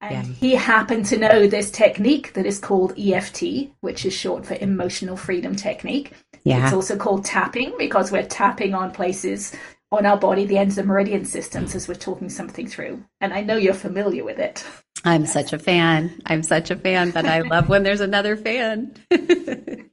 And 0.01 0.29
yeah. 0.29 0.35
he 0.35 0.55
happened 0.55 1.07
to 1.07 1.19
know 1.19 1.47
this 1.47 1.71
technique 1.71 2.33
that 2.35 2.47
is 2.47 2.59
called 2.59 2.99
EFT, 2.99 3.71
which 3.81 4.05
is 4.05 4.13
short 4.13 4.45
for 4.45 4.55
emotional 4.55 5.17
freedom 5.17 5.55
technique. 5.57 6.13
Yeah. 6.45 6.65
It's 6.65 6.73
also 6.73 6.97
called 6.97 7.25
tapping 7.25 7.75
because 7.79 8.11
we're 8.11 8.27
tapping 8.27 8.75
on 8.75 8.91
places 8.91 9.55
on 9.91 10.07
our 10.07 10.17
body, 10.17 10.45
the 10.45 10.59
ends 10.59 10.79
of 10.79 10.87
meridian 10.87 11.25
systems, 11.25 11.75
as 11.75 11.89
we're 11.89 11.95
talking 11.95 12.29
something 12.29 12.67
through. 12.67 13.03
And 13.21 13.33
I 13.33 13.43
know 13.43 13.57
you're 13.57 13.75
familiar 13.75 14.25
with 14.25 14.39
it. 14.39 14.65
I'm 15.05 15.27
such 15.27 15.53
a 15.53 15.59
fan. 15.59 16.21
I'm 16.27 16.43
such 16.43 16.71
a 16.71 16.77
fan, 16.77 17.11
but 17.11 17.25
I 17.25 17.41
love 17.43 17.69
when 17.69 17.83
there's 17.83 18.01
another 18.01 18.37
fan. 18.37 18.95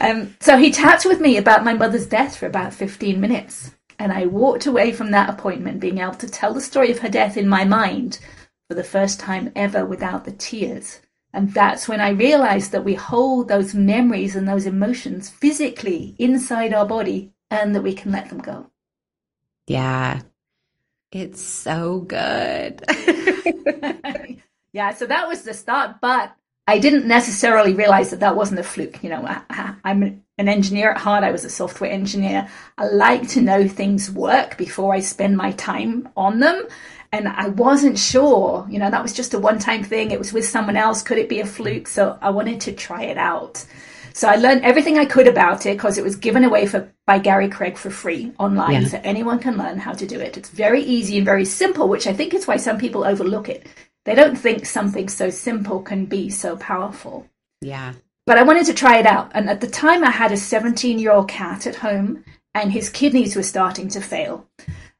um, 0.00 0.36
so 0.40 0.56
he 0.58 0.70
tapped 0.70 1.04
with 1.06 1.20
me 1.20 1.36
about 1.36 1.64
my 1.64 1.74
mother's 1.74 2.06
death 2.06 2.36
for 2.36 2.46
about 2.46 2.74
15 2.74 3.20
minutes. 3.20 3.72
And 3.98 4.12
I 4.12 4.26
walked 4.26 4.66
away 4.66 4.92
from 4.92 5.10
that 5.10 5.30
appointment 5.30 5.80
being 5.80 5.98
able 5.98 6.14
to 6.14 6.28
tell 6.28 6.54
the 6.54 6.60
story 6.60 6.90
of 6.90 7.00
her 7.00 7.08
death 7.08 7.36
in 7.36 7.48
my 7.48 7.64
mind 7.64 8.20
for 8.68 8.74
the 8.74 8.84
first 8.84 9.18
time 9.18 9.50
ever 9.56 9.84
without 9.84 10.24
the 10.24 10.32
tears. 10.32 11.00
And 11.32 11.52
that's 11.52 11.88
when 11.88 12.00
I 12.00 12.10
realized 12.10 12.72
that 12.72 12.84
we 12.84 12.94
hold 12.94 13.48
those 13.48 13.74
memories 13.74 14.36
and 14.36 14.48
those 14.48 14.66
emotions 14.66 15.28
physically 15.28 16.14
inside 16.18 16.72
our 16.72 16.86
body 16.86 17.32
and 17.50 17.74
that 17.74 17.82
we 17.82 17.94
can 17.94 18.12
let 18.12 18.28
them 18.28 18.38
go. 18.38 18.70
Yeah. 19.66 20.22
It's 21.10 21.40
so 21.40 22.00
good. 22.00 22.84
yeah, 24.72 24.92
so 24.92 25.06
that 25.06 25.26
was 25.26 25.42
the 25.42 25.54
start, 25.54 25.96
but 26.00 26.34
I 26.66 26.78
didn't 26.78 27.06
necessarily 27.06 27.72
realize 27.72 28.10
that 28.10 28.20
that 28.20 28.36
wasn't 28.36 28.60
a 28.60 28.62
fluke. 28.62 29.02
You 29.02 29.08
know, 29.08 29.24
I, 29.26 29.74
am 29.84 30.22
an 30.36 30.48
engineer 30.48 30.90
at 30.90 30.98
heart. 30.98 31.24
I 31.24 31.32
was 31.32 31.46
a 31.46 31.50
software 31.50 31.90
engineer. 31.90 32.46
I 32.76 32.88
like 32.88 33.26
to 33.30 33.40
know 33.40 33.66
things 33.66 34.10
work 34.10 34.58
before 34.58 34.92
I 34.92 35.00
spend 35.00 35.38
my 35.38 35.52
time 35.52 36.10
on 36.14 36.40
them. 36.40 36.66
And 37.10 37.26
I 37.26 37.48
wasn't 37.48 37.98
sure, 37.98 38.66
you 38.68 38.78
know, 38.78 38.90
that 38.90 39.02
was 39.02 39.14
just 39.14 39.32
a 39.32 39.38
one 39.38 39.58
time 39.58 39.82
thing. 39.82 40.10
It 40.10 40.18
was 40.18 40.34
with 40.34 40.46
someone 40.46 40.76
else. 40.76 41.02
Could 41.02 41.16
it 41.16 41.30
be 41.30 41.40
a 41.40 41.46
fluke? 41.46 41.88
So 41.88 42.18
I 42.20 42.28
wanted 42.28 42.60
to 42.60 42.72
try 42.72 43.04
it 43.04 43.16
out. 43.16 43.64
So 44.18 44.26
I 44.26 44.34
learned 44.34 44.64
everything 44.64 44.98
I 44.98 45.04
could 45.04 45.28
about 45.28 45.64
it 45.64 45.76
because 45.76 45.96
it 45.96 46.02
was 46.02 46.16
given 46.16 46.42
away 46.42 46.66
for 46.66 46.92
by 47.06 47.20
Gary 47.20 47.48
Craig 47.48 47.78
for 47.78 47.88
free 47.88 48.32
online, 48.36 48.82
yeah. 48.82 48.88
so 48.88 49.00
anyone 49.04 49.38
can 49.38 49.56
learn 49.56 49.78
how 49.78 49.92
to 49.92 50.08
do 50.08 50.18
it. 50.18 50.36
It's 50.36 50.48
very 50.48 50.82
easy 50.82 51.18
and 51.18 51.24
very 51.24 51.44
simple, 51.44 51.88
which 51.88 52.08
I 52.08 52.12
think 52.12 52.34
is 52.34 52.44
why 52.44 52.56
some 52.56 52.78
people 52.78 53.04
overlook 53.04 53.48
it. 53.48 53.68
They 54.06 54.16
don't 54.16 54.34
think 54.34 54.66
something 54.66 55.08
so 55.08 55.30
simple 55.30 55.80
can 55.82 56.06
be 56.06 56.30
so 56.30 56.56
powerful. 56.56 57.28
Yeah. 57.60 57.92
But 58.26 58.38
I 58.38 58.42
wanted 58.42 58.66
to 58.66 58.74
try 58.74 58.98
it 58.98 59.06
out, 59.06 59.30
and 59.34 59.48
at 59.48 59.60
the 59.60 59.68
time 59.68 60.02
I 60.02 60.10
had 60.10 60.32
a 60.32 60.36
17 60.36 60.98
year 60.98 61.12
old 61.12 61.28
cat 61.28 61.68
at 61.68 61.76
home, 61.76 62.24
and 62.56 62.72
his 62.72 62.90
kidneys 62.90 63.36
were 63.36 63.44
starting 63.44 63.86
to 63.90 64.00
fail. 64.00 64.48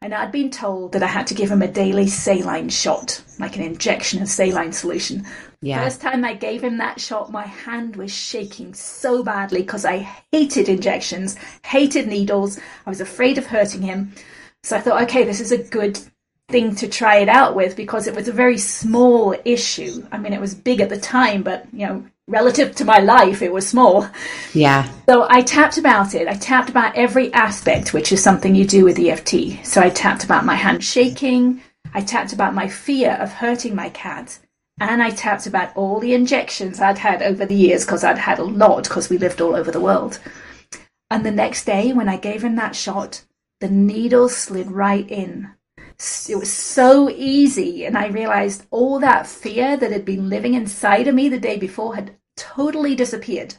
And 0.01 0.15
I'd 0.15 0.31
been 0.31 0.51
told 0.53 0.93
that 0.93 1.03
I 1.03 1.09
had 1.09 1.27
to 1.27 1.35
give 1.35 1.51
him 1.51 1.63
a 1.63 1.67
daily 1.67 2.07
saline 2.07 2.69
shot, 2.69 3.21
like 3.41 3.57
an 3.57 3.63
injection 3.63 4.23
of 4.23 4.29
saline 4.29 4.73
solution, 4.73 5.27
yeah. 5.61 5.83
First 5.83 6.01
time 6.01 6.25
I 6.25 6.35
gave 6.35 6.63
him 6.63 6.79
that 6.79 7.01
shot, 7.01 7.33
my 7.33 7.47
hand 7.47 7.97
was 7.97 8.13
shaking 8.13 8.75
so 8.75 9.25
badly 9.25 9.63
because 9.63 9.85
I 9.85 9.99
hated 10.33 10.69
injections, 10.69 11.37
hated 11.65 12.07
needles. 12.07 12.59
I 12.87 12.91
was 12.91 13.01
afraid 13.01 13.39
of 13.39 13.47
hurting 13.47 13.83
him. 13.83 14.13
So 14.63 14.77
I 14.77 14.81
thought, 14.81 15.03
okay, 15.05 15.25
this 15.25 15.41
is 15.41 15.51
a 15.51 15.59
good 15.59 15.99
thing 16.49 16.75
to 16.77 16.89
try 16.89 17.17
it 17.17 17.29
out 17.29 17.55
with 17.57 17.77
because 17.77 18.07
it 18.07 18.15
was 18.15 18.29
a 18.29 18.33
very 18.33 18.57
small 18.57 19.35
issue. 19.45 20.07
I 20.13 20.19
mean, 20.19 20.33
it 20.33 20.41
was 20.41 20.55
big 20.55 20.81
at 20.81 20.89
the 20.89 20.99
time, 20.99 21.43
but 21.43 21.67
you 21.73 21.87
know, 21.87 22.07
relative 22.29 22.77
to 22.77 22.85
my 22.85 22.99
life, 22.99 23.43
it 23.43 23.53
was 23.53 23.67
small. 23.67 24.07
Yeah. 24.55 24.91
So 25.09 25.27
I 25.29 25.43
tapped 25.43 25.77
about 25.77 26.15
it. 26.15 26.29
I 26.29 26.35
tapped 26.35 26.71
about 26.71 26.95
every 26.95 27.33
aspect, 27.33 27.93
which 27.93 28.13
is 28.13 28.23
something 28.23 28.55
you 28.55 28.65
do 28.65 28.85
with 28.85 28.99
EFT. 28.99 29.67
So 29.67 29.81
I 29.81 29.91
tapped 29.91 30.25
about 30.25 30.45
my 30.45 30.55
hand 30.55 30.85
shaking. 30.85 31.63
I 31.95 32.03
tapped 32.03 32.33
about 32.33 32.55
my 32.55 32.69
fear 32.69 33.13
of 33.13 33.33
hurting 33.33 33.75
my 33.75 33.89
cat. 33.91 34.39
And 34.81 35.03
I 35.03 35.11
tapped 35.11 35.47
about 35.47 35.77
all 35.77 35.99
the 35.99 36.15
injections 36.15 36.81
I'd 36.81 36.99
had 36.99 37.23
over 37.23 37.45
the 37.45 37.55
years 37.55 37.85
because 37.85 38.05
I'd 38.05 38.19
had 38.19 38.39
a 38.39 38.45
lot 38.45 38.85
because 38.85 39.09
we 39.09 39.19
lived 39.19 39.41
all 39.41 39.57
over 39.57 39.71
the 39.71 39.81
world. 39.81 40.21
And 41.11 41.25
the 41.25 41.31
next 41.31 41.65
day, 41.65 41.93
when 41.93 42.09
I 42.09 42.17
gave 42.17 42.45
him 42.45 42.57
that 42.57 42.77
shot, 42.77 43.25
the 43.61 43.69
needle 43.69 44.29
slid 44.29 44.71
right 44.71 45.09
in. 45.11 45.51
It 46.29 46.37
was 46.37 46.53
so 46.53 47.11
easy. 47.11 47.85
And 47.85 47.99
I 47.99 48.07
realized 48.07 48.67
all 48.71 49.01
that 49.01 49.27
fear 49.27 49.77
that 49.77 49.91
had 49.91 50.05
been 50.05 50.29
living 50.29 50.55
inside 50.55 51.09
of 51.09 51.15
me 51.15 51.29
the 51.29 51.41
day 51.41 51.59
before 51.59 51.97
had 51.97 52.17
totally 52.37 52.95
disappeared. 52.95 53.57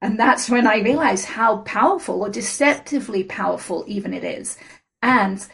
And 0.00 0.18
that's 0.18 0.48
when 0.48 0.66
I 0.66 0.78
realized 0.78 1.26
how 1.26 1.58
powerful 1.58 2.22
or 2.22 2.30
deceptively 2.30 3.24
powerful 3.24 3.84
even 3.86 4.14
it 4.14 4.24
is. 4.24 4.56
And 5.02 5.46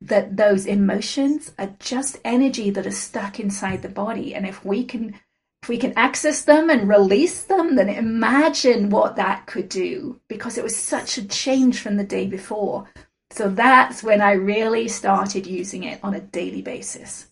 that 0.00 0.36
those 0.36 0.66
emotions 0.66 1.52
are 1.58 1.74
just 1.80 2.18
energy 2.24 2.70
that 2.70 2.86
is 2.86 2.98
stuck 2.98 3.40
inside 3.40 3.82
the 3.82 3.88
body. 3.88 4.34
And 4.34 4.46
if 4.46 4.64
we 4.64 4.84
can 4.84 5.14
if 5.62 5.68
we 5.68 5.78
can 5.78 5.92
access 5.96 6.44
them 6.44 6.70
and 6.70 6.88
release 6.88 7.42
them 7.44 7.74
then 7.74 7.88
imagine 7.88 8.90
what 8.90 9.16
that 9.16 9.46
could 9.46 9.68
do 9.68 10.20
because 10.28 10.56
it 10.56 10.62
was 10.62 10.76
such 10.76 11.18
a 11.18 11.26
change 11.26 11.80
from 11.80 11.96
the 11.96 12.04
day 12.04 12.26
before. 12.26 12.88
So 13.30 13.48
that's 13.48 14.02
when 14.02 14.20
i 14.20 14.32
really 14.32 14.88
started 14.88 15.46
using 15.46 15.84
it 15.84 16.00
on 16.02 16.14
a 16.14 16.20
daily 16.20 16.62
basis. 16.62 17.26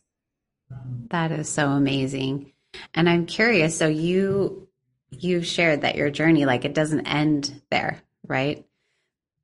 That 1.10 1.30
is 1.30 1.48
so 1.48 1.68
amazing. 1.68 2.52
And 2.94 3.08
i'm 3.08 3.26
curious 3.26 3.78
so 3.78 3.86
you 3.86 4.68
you 5.10 5.42
shared 5.42 5.82
that 5.82 5.94
your 5.94 6.10
journey 6.10 6.44
like 6.44 6.64
it 6.64 6.74
doesn't 6.74 7.06
end 7.06 7.62
there 7.70 8.02
right? 8.28 8.64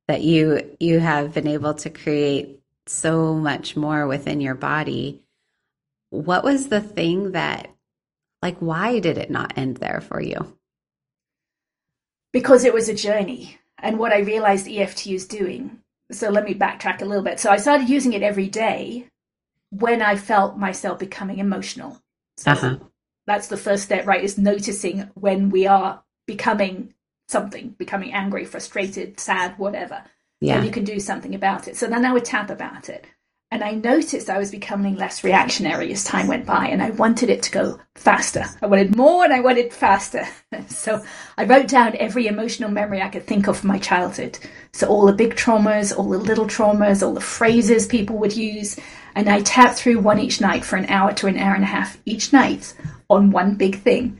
That 0.07 0.21
you 0.21 0.75
you 0.79 0.99
have 0.99 1.33
been 1.33 1.47
able 1.47 1.73
to 1.75 1.89
create 1.89 2.59
so 2.87 3.33
much 3.33 3.75
more 3.75 4.07
within 4.07 4.41
your 4.41 4.55
body. 4.55 5.21
What 6.09 6.43
was 6.43 6.67
the 6.67 6.81
thing 6.81 7.31
that, 7.31 7.69
like, 8.41 8.57
why 8.59 8.99
did 8.99 9.17
it 9.17 9.31
not 9.31 9.57
end 9.57 9.77
there 9.77 10.01
for 10.01 10.21
you? 10.21 10.57
Because 12.31 12.65
it 12.65 12.73
was 12.73 12.89
a 12.89 12.95
journey 12.95 13.59
and 13.79 13.99
what 13.99 14.13
I 14.13 14.19
realized 14.19 14.67
EFT 14.67 15.07
is 15.07 15.27
doing. 15.27 15.79
So 16.11 16.29
let 16.29 16.45
me 16.45 16.53
backtrack 16.53 17.01
a 17.01 17.05
little 17.05 17.23
bit. 17.23 17.39
So 17.39 17.49
I 17.49 17.57
started 17.57 17.89
using 17.89 18.13
it 18.13 18.23
every 18.23 18.47
day 18.47 19.07
when 19.69 20.01
I 20.01 20.15
felt 20.15 20.57
myself 20.57 20.99
becoming 20.99 21.39
emotional. 21.39 21.99
So 22.37 22.51
uh-huh. 22.51 22.77
that's 23.25 23.47
the 23.47 23.57
first 23.57 23.83
step, 23.83 24.05
right? 24.05 24.23
Is 24.23 24.37
noticing 24.37 25.09
when 25.15 25.49
we 25.49 25.67
are 25.67 26.03
becoming 26.27 26.93
something, 27.27 27.69
becoming 27.77 28.13
angry, 28.13 28.45
frustrated, 28.45 29.19
sad, 29.19 29.57
whatever 29.57 30.03
yeah. 30.43 30.57
and 30.57 30.65
you 30.65 30.71
can 30.71 30.83
do 30.83 30.99
something 30.99 31.35
about 31.35 31.67
it. 31.67 31.77
So 31.77 31.87
then 31.87 32.05
I 32.05 32.11
would 32.11 32.25
tap 32.25 32.49
about 32.49 32.89
it. 32.89 33.05
And 33.49 33.63
I 33.63 33.71
noticed 33.71 34.31
I 34.31 34.39
was 34.39 34.49
becoming 34.49 34.95
less 34.95 35.23
reactionary 35.23 35.91
as 35.93 36.03
time 36.03 36.25
went 36.25 36.47
by, 36.47 36.67
and 36.67 36.81
I 36.81 36.89
wanted 36.89 37.29
it 37.29 37.43
to 37.43 37.51
go 37.51 37.79
faster. 37.93 38.45
I 38.63 38.65
wanted 38.65 38.95
more 38.95 39.23
and 39.23 39.31
I 39.31 39.41
wanted 39.41 39.71
faster. 39.71 40.27
so 40.67 41.03
I 41.37 41.45
wrote 41.45 41.67
down 41.67 41.95
every 41.97 42.25
emotional 42.25 42.71
memory 42.71 42.99
I 43.01 43.09
could 43.09 43.27
think 43.27 43.47
of 43.47 43.59
from 43.59 43.67
my 43.67 43.77
childhood. 43.77 44.39
So 44.73 44.87
all 44.87 45.05
the 45.05 45.13
big 45.13 45.35
traumas, 45.35 45.95
all 45.95 46.09
the 46.09 46.17
little 46.17 46.47
traumas, 46.47 47.05
all 47.05 47.13
the 47.13 47.21
phrases 47.21 47.85
people 47.85 48.17
would 48.17 48.35
use. 48.35 48.79
And 49.13 49.29
I 49.29 49.41
tapped 49.41 49.77
through 49.77 49.99
one 49.99 50.19
each 50.19 50.41
night 50.41 50.65
for 50.65 50.75
an 50.75 50.87
hour 50.87 51.13
to 51.13 51.27
an 51.27 51.37
hour 51.37 51.53
and 51.53 51.63
a 51.63 51.67
half 51.67 52.01
each 52.05 52.33
night 52.33 52.73
on 53.07 53.29
one 53.29 53.53
big 53.53 53.79
thing. 53.81 54.19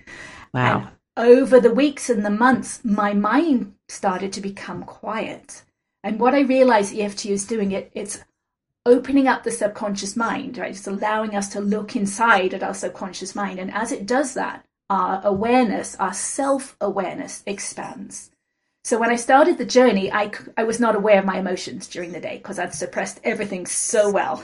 Wow. 0.54 0.90
And 1.18 1.28
over 1.28 1.60
the 1.60 1.74
weeks 1.74 2.08
and 2.08 2.24
the 2.24 2.30
months, 2.30 2.82
my 2.86 3.14
mind 3.14 3.74
started 3.90 4.32
to 4.34 4.42
become 4.42 4.84
quiet. 4.84 5.64
And 6.04 6.20
what 6.20 6.36
I 6.36 6.42
realize 6.42 6.94
EFT 6.94 7.28
is 7.28 7.46
doing 7.46 7.72
it, 7.72 7.92
it's 7.94 8.20
opening 8.86 9.28
up 9.28 9.44
the 9.44 9.52
subconscious 9.52 10.16
mind, 10.16 10.58
right? 10.58 10.72
It's 10.72 10.88
allowing 10.88 11.36
us 11.36 11.50
to 11.50 11.62
look 11.62 11.96
inside 11.96 12.54
at 12.54 12.64
our 12.64 12.74
subconscious 12.74 13.36
mind. 13.36 13.60
And 13.60 13.74
as 13.74 13.92
it 13.92 14.06
does 14.06 14.34
that, 14.34 14.66
our 14.90 15.22
awareness, 15.24 15.96
our 15.96 16.14
self 16.14 16.76
awareness 16.82 17.44
expands. 17.46 18.32
So 18.84 19.00
when 19.00 19.10
I 19.10 19.16
started 19.16 19.58
the 19.58 19.66
journey, 19.66 20.12
I, 20.12 20.32
I 20.58 20.66
was 20.66 20.80
not 20.80 20.96
aware 20.96 21.20
of 21.20 21.26
my 21.26 21.40
emotions 21.40 21.88
during 21.88 22.12
the 22.12 22.20
day 22.20 22.38
because 22.38 22.60
I'd 22.60 22.74
suppressed 22.74 23.22
everything 23.24 23.66
so 23.66 24.12
well. 24.12 24.44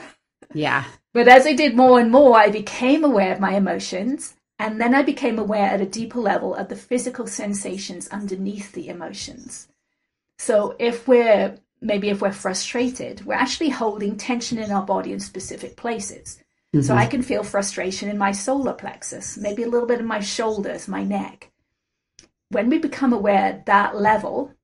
Yeah. 0.54 0.84
But 1.12 1.28
as 1.28 1.46
I 1.46 1.52
did 1.52 1.76
more 1.76 2.00
and 2.00 2.10
more, 2.10 2.38
I 2.38 2.48
became 2.48 3.04
aware 3.04 3.32
of 3.32 3.40
my 3.40 3.54
emotions. 3.54 4.34
And 4.58 4.80
then 4.80 4.94
I 4.94 5.02
became 5.02 5.38
aware 5.38 5.66
at 5.66 5.80
a 5.80 5.86
deeper 5.86 6.20
level 6.20 6.54
of 6.54 6.68
the 6.68 6.76
physical 6.76 7.26
sensations 7.26 8.08
underneath 8.08 8.72
the 8.72 8.88
emotions. 8.88 9.68
So 10.40 10.74
if 10.78 11.06
we're 11.06 11.58
maybe 11.82 12.08
if 12.08 12.22
we're 12.22 12.32
frustrated, 12.32 13.26
we're 13.26 13.34
actually 13.34 13.68
holding 13.68 14.16
tension 14.16 14.56
in 14.56 14.70
our 14.70 14.82
body 14.82 15.12
in 15.12 15.20
specific 15.20 15.76
places. 15.76 16.38
Mm-hmm. 16.74 16.80
So 16.80 16.94
I 16.94 17.04
can 17.04 17.20
feel 17.22 17.42
frustration 17.42 18.08
in 18.08 18.16
my 18.16 18.32
solar 18.32 18.72
plexus, 18.72 19.36
maybe 19.36 19.64
a 19.64 19.68
little 19.68 19.86
bit 19.86 20.00
in 20.00 20.06
my 20.06 20.20
shoulders, 20.20 20.88
my 20.88 21.04
neck. 21.04 21.50
When 22.48 22.70
we 22.70 22.78
become 22.78 23.12
aware 23.12 23.44
at 23.44 23.66
that 23.66 23.96
level, 23.96 24.54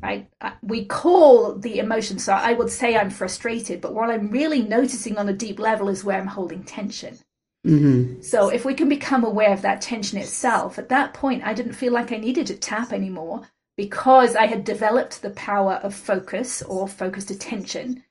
right, 0.00 0.30
uh, 0.40 0.52
we 0.62 0.84
call 0.84 1.56
the 1.56 1.80
emotion. 1.80 2.20
So 2.20 2.32
I 2.32 2.52
would 2.52 2.70
say 2.70 2.96
I'm 2.96 3.10
frustrated, 3.10 3.80
but 3.80 3.94
what 3.94 4.10
I'm 4.10 4.30
really 4.30 4.62
noticing 4.62 5.18
on 5.18 5.28
a 5.28 5.32
deep 5.32 5.58
level 5.58 5.88
is 5.88 6.04
where 6.04 6.20
I'm 6.20 6.28
holding 6.28 6.62
tension. 6.62 7.18
Mm-hmm. 7.66 8.22
So 8.22 8.48
if 8.48 8.64
we 8.64 8.74
can 8.74 8.88
become 8.88 9.24
aware 9.24 9.52
of 9.52 9.62
that 9.62 9.80
tension 9.80 10.18
itself, 10.18 10.78
at 10.78 10.88
that 10.90 11.14
point, 11.14 11.42
I 11.44 11.52
didn't 11.52 11.72
feel 11.72 11.92
like 11.92 12.12
I 12.12 12.16
needed 12.16 12.46
to 12.46 12.56
tap 12.56 12.92
anymore 12.92 13.48
because 13.76 14.36
I 14.36 14.46
had 14.46 14.64
developed 14.64 15.22
the 15.22 15.30
power 15.30 15.74
of 15.74 15.94
focus 15.94 16.62
or 16.62 16.88
focused 16.88 17.30
attention, 17.30 18.04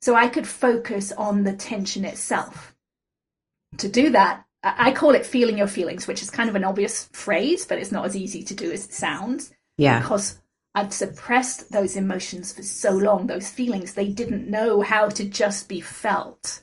so 0.00 0.14
I 0.14 0.28
could 0.28 0.46
focus 0.46 1.12
on 1.12 1.44
the 1.44 1.54
tension 1.54 2.04
itself. 2.04 2.74
To 3.78 3.88
do 3.88 4.10
that, 4.10 4.44
I 4.62 4.92
call 4.92 5.14
it 5.14 5.26
feeling 5.26 5.58
your 5.58 5.66
feelings, 5.66 6.06
which 6.06 6.22
is 6.22 6.30
kind 6.30 6.48
of 6.48 6.56
an 6.56 6.64
obvious 6.64 7.08
phrase, 7.12 7.66
but 7.66 7.78
it's 7.78 7.92
not 7.92 8.06
as 8.06 8.16
easy 8.16 8.42
to 8.42 8.54
do 8.54 8.70
as 8.72 8.84
it 8.86 8.92
sounds. 8.92 9.52
Yeah. 9.78 10.00
Because 10.00 10.38
I'd 10.74 10.92
suppressed 10.92 11.70
those 11.72 11.96
emotions 11.96 12.52
for 12.52 12.62
so 12.62 12.90
long, 12.90 13.26
those 13.26 13.48
feelings, 13.48 13.94
they 13.94 14.08
didn't 14.08 14.50
know 14.50 14.80
how 14.82 15.08
to 15.08 15.24
just 15.24 15.68
be 15.68 15.80
felt. 15.80 16.62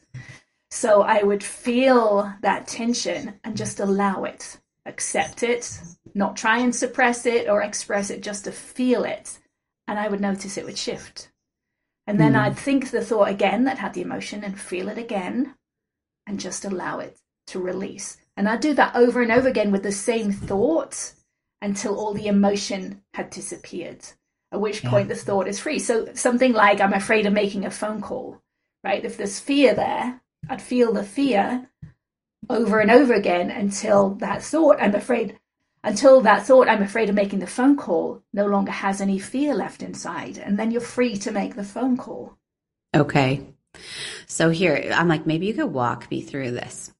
So 0.70 1.02
I 1.02 1.24
would 1.24 1.44
feel 1.44 2.34
that 2.42 2.68
tension 2.68 3.40
and 3.44 3.56
just 3.56 3.80
allow 3.80 4.24
it. 4.24 4.60
Accept 4.86 5.44
it, 5.44 5.80
not 6.14 6.36
try 6.36 6.60
and 6.60 6.76
suppress 6.76 7.26
it 7.26 7.48
or 7.48 7.62
express 7.62 8.10
it, 8.10 8.22
just 8.22 8.46
to 8.46 8.52
feel 8.52 9.04
it. 9.04 9.40
And 9.88 10.00
I 10.00 10.08
would 10.08 10.22
notice 10.22 10.58
it 10.58 10.66
would 10.66 10.78
shift. 10.78 11.30
And 12.08 12.20
then 12.20 12.34
mm. 12.34 12.40
I'd 12.40 12.58
think 12.58 12.92
the 12.92 13.04
thought 13.04 13.30
again 13.30 13.64
that 13.64 13.78
had 13.78 13.94
the 13.94 14.02
emotion 14.02 14.44
and 14.44 14.60
feel 14.60 14.90
it 14.90 14.98
again 14.98 15.56
and 16.28 16.40
just 16.40 16.66
allow 16.66 17.00
it 17.00 17.18
to 17.48 17.60
release. 17.60 18.18
And 18.36 18.50
I'd 18.50 18.62
do 18.62 18.74
that 18.74 18.96
over 18.96 19.22
and 19.22 19.32
over 19.32 19.48
again 19.48 19.72
with 19.72 19.84
the 19.84 19.92
same 19.92 20.32
thought 20.32 21.14
until 21.62 21.98
all 21.98 22.14
the 22.14 22.28
emotion 22.28 23.02
had 23.14 23.30
disappeared, 23.30 24.04
at 24.52 24.60
which 24.60 24.84
point 24.84 25.08
yeah. 25.08 25.16
the 25.16 25.20
thought 25.20 25.48
is 25.48 25.60
free. 25.60 25.80
So 25.80 26.10
something 26.14 26.52
like, 26.52 26.82
I'm 26.82 26.94
afraid 26.94 27.26
of 27.26 27.34
making 27.34 27.66
a 27.66 27.72
phone 27.72 28.02
call, 28.02 28.42
right? 28.84 29.04
If 29.04 29.18
there's 29.18 29.40
fear 29.40 29.74
there, 29.74 30.22
I'd 30.50 30.62
feel 30.62 30.94
the 30.94 31.04
fear 31.04 31.70
over 32.50 32.80
and 32.80 32.92
over 32.92 33.14
again 33.14 33.52
until 33.52 34.12
that 34.16 34.44
thought, 34.44 34.78
I'm 34.80 34.96
afraid, 34.96 35.40
until 35.84 36.22
that 36.22 36.46
thought, 36.46 36.68
I'm 36.68 36.82
afraid 36.82 37.10
of 37.10 37.16
making 37.16 37.40
the 37.40 37.48
phone 37.48 37.76
call, 37.76 38.24
no 38.34 38.46
longer 38.46 38.72
has 38.72 39.02
any 39.02 39.20
fear 39.20 39.54
left 39.54 39.82
inside. 39.82 40.38
And 40.38 40.58
then 40.58 40.72
you're 40.72 40.82
free 40.82 41.18
to 41.18 41.32
make 41.32 41.56
the 41.56 41.64
phone 41.64 41.98
call. 41.98 42.38
Okay. 42.96 43.46
So 44.28 44.50
here, 44.50 44.92
I'm 44.94 45.08
like, 45.08 45.26
maybe 45.26 45.48
you 45.48 45.54
could 45.54 45.74
walk 45.74 46.10
me 46.12 46.22
through 46.22 46.52
this 46.52 46.92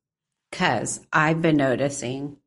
because 0.52 1.00
I've 1.12 1.42
been 1.42 1.58
noticing, 1.58 2.38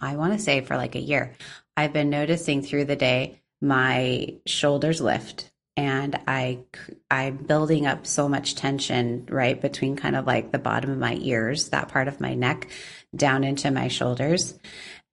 I 0.00 0.16
want 0.16 0.32
to 0.32 0.38
say 0.38 0.60
for 0.60 0.76
like 0.76 0.94
a 0.94 1.00
year, 1.00 1.34
I've 1.76 1.92
been 1.92 2.10
noticing 2.10 2.62
through 2.62 2.86
the 2.86 2.96
day 2.96 3.40
my 3.60 4.34
shoulders 4.46 5.00
lift 5.00 5.47
and 5.78 6.18
I 6.26 6.58
I'm 7.08 7.36
building 7.36 7.86
up 7.86 8.04
so 8.04 8.28
much 8.28 8.56
tension 8.56 9.28
right 9.30 9.60
between 9.60 9.94
kind 9.94 10.16
of 10.16 10.26
like 10.26 10.50
the 10.50 10.58
bottom 10.58 10.90
of 10.90 10.98
my 10.98 11.16
ears, 11.20 11.68
that 11.68 11.88
part 11.88 12.08
of 12.08 12.20
my 12.20 12.34
neck, 12.34 12.66
down 13.14 13.44
into 13.44 13.70
my 13.70 13.86
shoulders. 13.86 14.58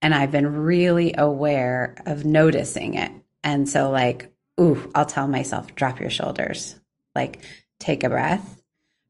And 0.02 0.12
I've 0.12 0.32
been 0.32 0.64
really 0.64 1.14
aware 1.16 1.94
of 2.04 2.24
noticing 2.24 2.94
it. 2.94 3.12
And 3.44 3.68
so 3.68 3.90
like, 3.90 4.32
ooh, 4.60 4.90
I'll 4.92 5.06
tell 5.06 5.28
myself, 5.28 5.72
drop 5.76 6.00
your 6.00 6.10
shoulders. 6.10 6.74
Like 7.14 7.44
take 7.78 8.02
a 8.02 8.08
breath, 8.08 8.60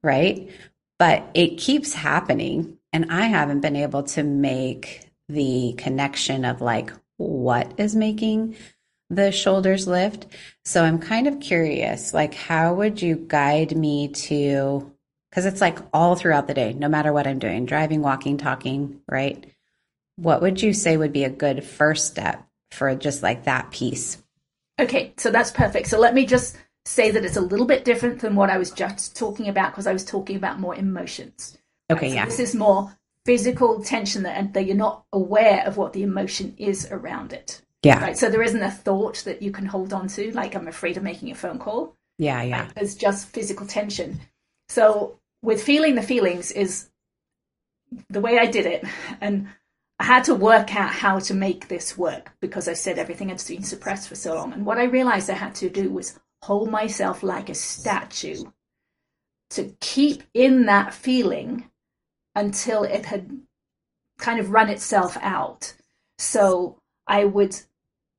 right? 0.02 0.50
But 0.98 1.24
it 1.32 1.56
keeps 1.56 1.94
happening 1.94 2.76
and 2.92 3.10
I 3.10 3.28
haven't 3.28 3.60
been 3.60 3.76
able 3.76 4.02
to 4.02 4.22
make 4.22 5.08
the 5.30 5.72
connection 5.78 6.44
of 6.44 6.60
like 6.60 6.92
what 7.16 7.72
is 7.78 7.96
making 7.96 8.56
the 9.10 9.30
shoulders 9.32 9.86
lift. 9.86 10.26
So 10.64 10.82
I'm 10.82 10.98
kind 10.98 11.26
of 11.26 11.40
curious, 11.40 12.12
like, 12.12 12.34
how 12.34 12.74
would 12.74 13.00
you 13.00 13.16
guide 13.16 13.76
me 13.76 14.08
to? 14.08 14.92
Because 15.30 15.46
it's 15.46 15.60
like 15.60 15.78
all 15.92 16.16
throughout 16.16 16.46
the 16.46 16.54
day, 16.54 16.72
no 16.72 16.88
matter 16.88 17.12
what 17.12 17.26
I'm 17.26 17.38
doing, 17.38 17.66
driving, 17.66 18.00
walking, 18.00 18.38
talking, 18.38 19.00
right? 19.08 19.44
What 20.16 20.40
would 20.40 20.62
you 20.62 20.72
say 20.72 20.96
would 20.96 21.12
be 21.12 21.24
a 21.24 21.30
good 21.30 21.62
first 21.62 22.06
step 22.06 22.46
for 22.70 22.94
just 22.94 23.22
like 23.22 23.44
that 23.44 23.70
piece? 23.70 24.22
Okay, 24.78 25.12
so 25.16 25.30
that's 25.30 25.50
perfect. 25.50 25.88
So 25.88 25.98
let 25.98 26.14
me 26.14 26.26
just 26.26 26.56
say 26.84 27.10
that 27.10 27.24
it's 27.24 27.36
a 27.36 27.40
little 27.40 27.66
bit 27.66 27.84
different 27.84 28.20
than 28.20 28.34
what 28.34 28.50
I 28.50 28.58
was 28.58 28.70
just 28.70 29.16
talking 29.16 29.48
about 29.48 29.72
because 29.72 29.86
I 29.86 29.92
was 29.92 30.04
talking 30.04 30.36
about 30.36 30.60
more 30.60 30.74
emotions. 30.74 31.58
Okay, 31.90 32.08
right? 32.08 32.14
yeah. 32.14 32.24
This 32.24 32.38
is 32.38 32.54
more 32.54 32.96
physical 33.24 33.82
tension 33.82 34.22
that, 34.22 34.54
that 34.54 34.66
you're 34.66 34.76
not 34.76 35.04
aware 35.12 35.64
of 35.66 35.76
what 35.76 35.92
the 35.92 36.02
emotion 36.02 36.54
is 36.58 36.86
around 36.90 37.32
it. 37.32 37.60
Yeah. 37.86 38.00
Right. 38.00 38.18
So 38.18 38.28
there 38.28 38.42
isn't 38.42 38.62
a 38.62 38.70
thought 38.70 39.22
that 39.24 39.42
you 39.42 39.50
can 39.50 39.66
hold 39.66 39.92
on 39.92 40.08
to, 40.08 40.32
like 40.32 40.54
I'm 40.54 40.68
afraid 40.68 40.96
of 40.96 41.02
making 41.02 41.30
a 41.30 41.34
phone 41.34 41.58
call. 41.58 41.94
Yeah, 42.18 42.42
yeah. 42.42 42.62
Right? 42.62 42.72
It's 42.76 42.94
just 42.94 43.28
physical 43.28 43.66
tension. 43.66 44.20
So 44.68 45.18
with 45.42 45.62
feeling 45.62 45.94
the 45.94 46.02
feelings 46.02 46.50
is 46.50 46.88
the 48.08 48.20
way 48.20 48.38
I 48.38 48.46
did 48.46 48.66
it, 48.66 48.84
and 49.20 49.48
I 49.98 50.04
had 50.04 50.24
to 50.24 50.34
work 50.34 50.74
out 50.74 50.90
how 50.90 51.18
to 51.20 51.34
make 51.34 51.68
this 51.68 51.96
work 51.96 52.32
because 52.40 52.68
I 52.68 52.74
said 52.74 52.98
everything 52.98 53.28
had 53.28 53.42
been 53.46 53.62
suppressed 53.62 54.08
for 54.08 54.14
so 54.14 54.34
long. 54.34 54.52
And 54.52 54.66
what 54.66 54.78
I 54.78 54.84
realized 54.84 55.30
I 55.30 55.34
had 55.34 55.54
to 55.56 55.70
do 55.70 55.90
was 55.90 56.18
hold 56.42 56.70
myself 56.70 57.22
like 57.22 57.48
a 57.48 57.54
statue 57.54 58.44
to 59.50 59.74
keep 59.80 60.24
in 60.34 60.66
that 60.66 60.92
feeling 60.92 61.70
until 62.34 62.82
it 62.82 63.06
had 63.06 63.40
kind 64.18 64.40
of 64.40 64.50
run 64.50 64.68
itself 64.68 65.16
out. 65.20 65.74
So 66.18 66.78
I 67.06 67.24
would 67.24 67.56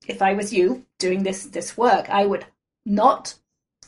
if 0.08 0.22
I 0.22 0.34
was 0.34 0.54
you 0.54 0.86
doing 1.00 1.24
this 1.24 1.46
this 1.46 1.78
work, 1.78 2.10
I 2.10 2.26
would 2.26 2.46
not 2.86 3.36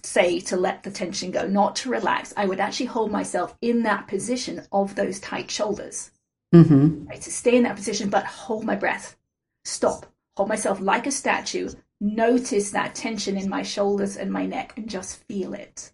say 0.04 0.40
to 0.40 0.56
let 0.56 0.84
the 0.84 0.92
tension 0.92 1.32
go, 1.32 1.48
not 1.48 1.76
to 1.78 1.90
relax. 1.90 2.34
I 2.38 2.46
would 2.46 2.60
actually 2.60 2.88
hold 2.88 3.12
myself 3.12 3.56
in 3.62 3.84
that 3.84 4.08
position 4.08 4.66
of 4.72 4.96
those 4.96 5.20
tight 5.20 5.52
shoulders. 5.52 6.12
Mm-hmm. 6.54 7.06
Right, 7.06 7.22
to 7.22 7.32
stay 7.32 7.58
in 7.58 7.64
that 7.64 7.76
position, 7.76 8.10
but 8.10 8.26
hold 8.26 8.64
my 8.64 8.76
breath. 8.76 9.18
Stop. 9.66 10.06
Hold 10.38 10.50
myself 10.50 10.80
like 10.80 11.06
a 11.06 11.12
statue. 11.12 11.70
Notice 12.02 12.72
that 12.72 12.96
tension 12.96 13.38
in 13.38 13.50
my 13.50 13.62
shoulders 13.62 14.18
and 14.18 14.32
my 14.32 14.46
neck 14.46 14.74
and 14.78 14.90
just 14.90 15.24
feel 15.26 15.54
it. 15.54 15.92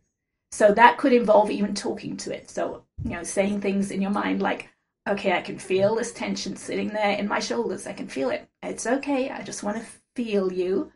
So 0.51 0.71
that 0.71 0.97
could 0.97 1.11
involve 1.11 1.51
even 1.51 1.73
talking 1.73 2.15
to 2.17 2.33
it. 2.33 2.49
So, 2.49 2.83
you 3.03 3.11
know, 3.11 3.23
saying 3.23 3.59
things 3.59 3.91
in 3.91 4.01
your 4.01 4.11
mind 4.11 4.41
like, 4.41 4.69
okay, 5.09 5.33
I 5.33 5.41
can 5.41 5.59
feel 5.59 5.95
this 5.95 6.13
tension 6.13 6.55
sitting 6.55 6.89
there 6.89 7.17
in 7.17 7.27
my 7.27 7.39
shoulders. 7.39 7.88
I 7.88 7.93
can 7.93 8.07
feel 8.07 8.29
it. 8.29 8.47
It's 8.63 8.88
okay. 8.88 9.29
I 9.29 9.41
just 9.41 9.63
want 9.63 9.77
to 9.77 9.85
feel 10.15 10.51
you. 10.51 10.91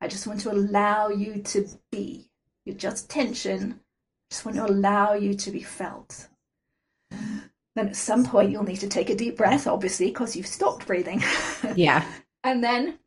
I 0.00 0.08
just 0.08 0.26
want 0.26 0.40
to 0.40 0.52
allow 0.52 1.08
you 1.08 1.42
to 1.42 1.68
be. 1.90 2.30
You're 2.64 2.76
just 2.76 3.10
tension. 3.10 3.80
I 3.80 4.24
just 4.30 4.44
want 4.44 4.56
to 4.56 4.66
allow 4.66 5.14
you 5.14 5.34
to 5.34 5.50
be 5.50 5.62
felt. 5.62 6.28
Then 7.10 7.88
at 7.88 7.96
some 7.96 8.24
point 8.24 8.50
you'll 8.50 8.64
need 8.64 8.80
to 8.80 8.88
take 8.88 9.10
a 9.10 9.14
deep 9.14 9.36
breath, 9.36 9.66
obviously, 9.66 10.06
because 10.06 10.34
you've 10.36 10.46
stopped 10.46 10.86
breathing. 10.86 11.22
Yeah. 11.76 12.04
and 12.42 12.64
then, 12.64 12.98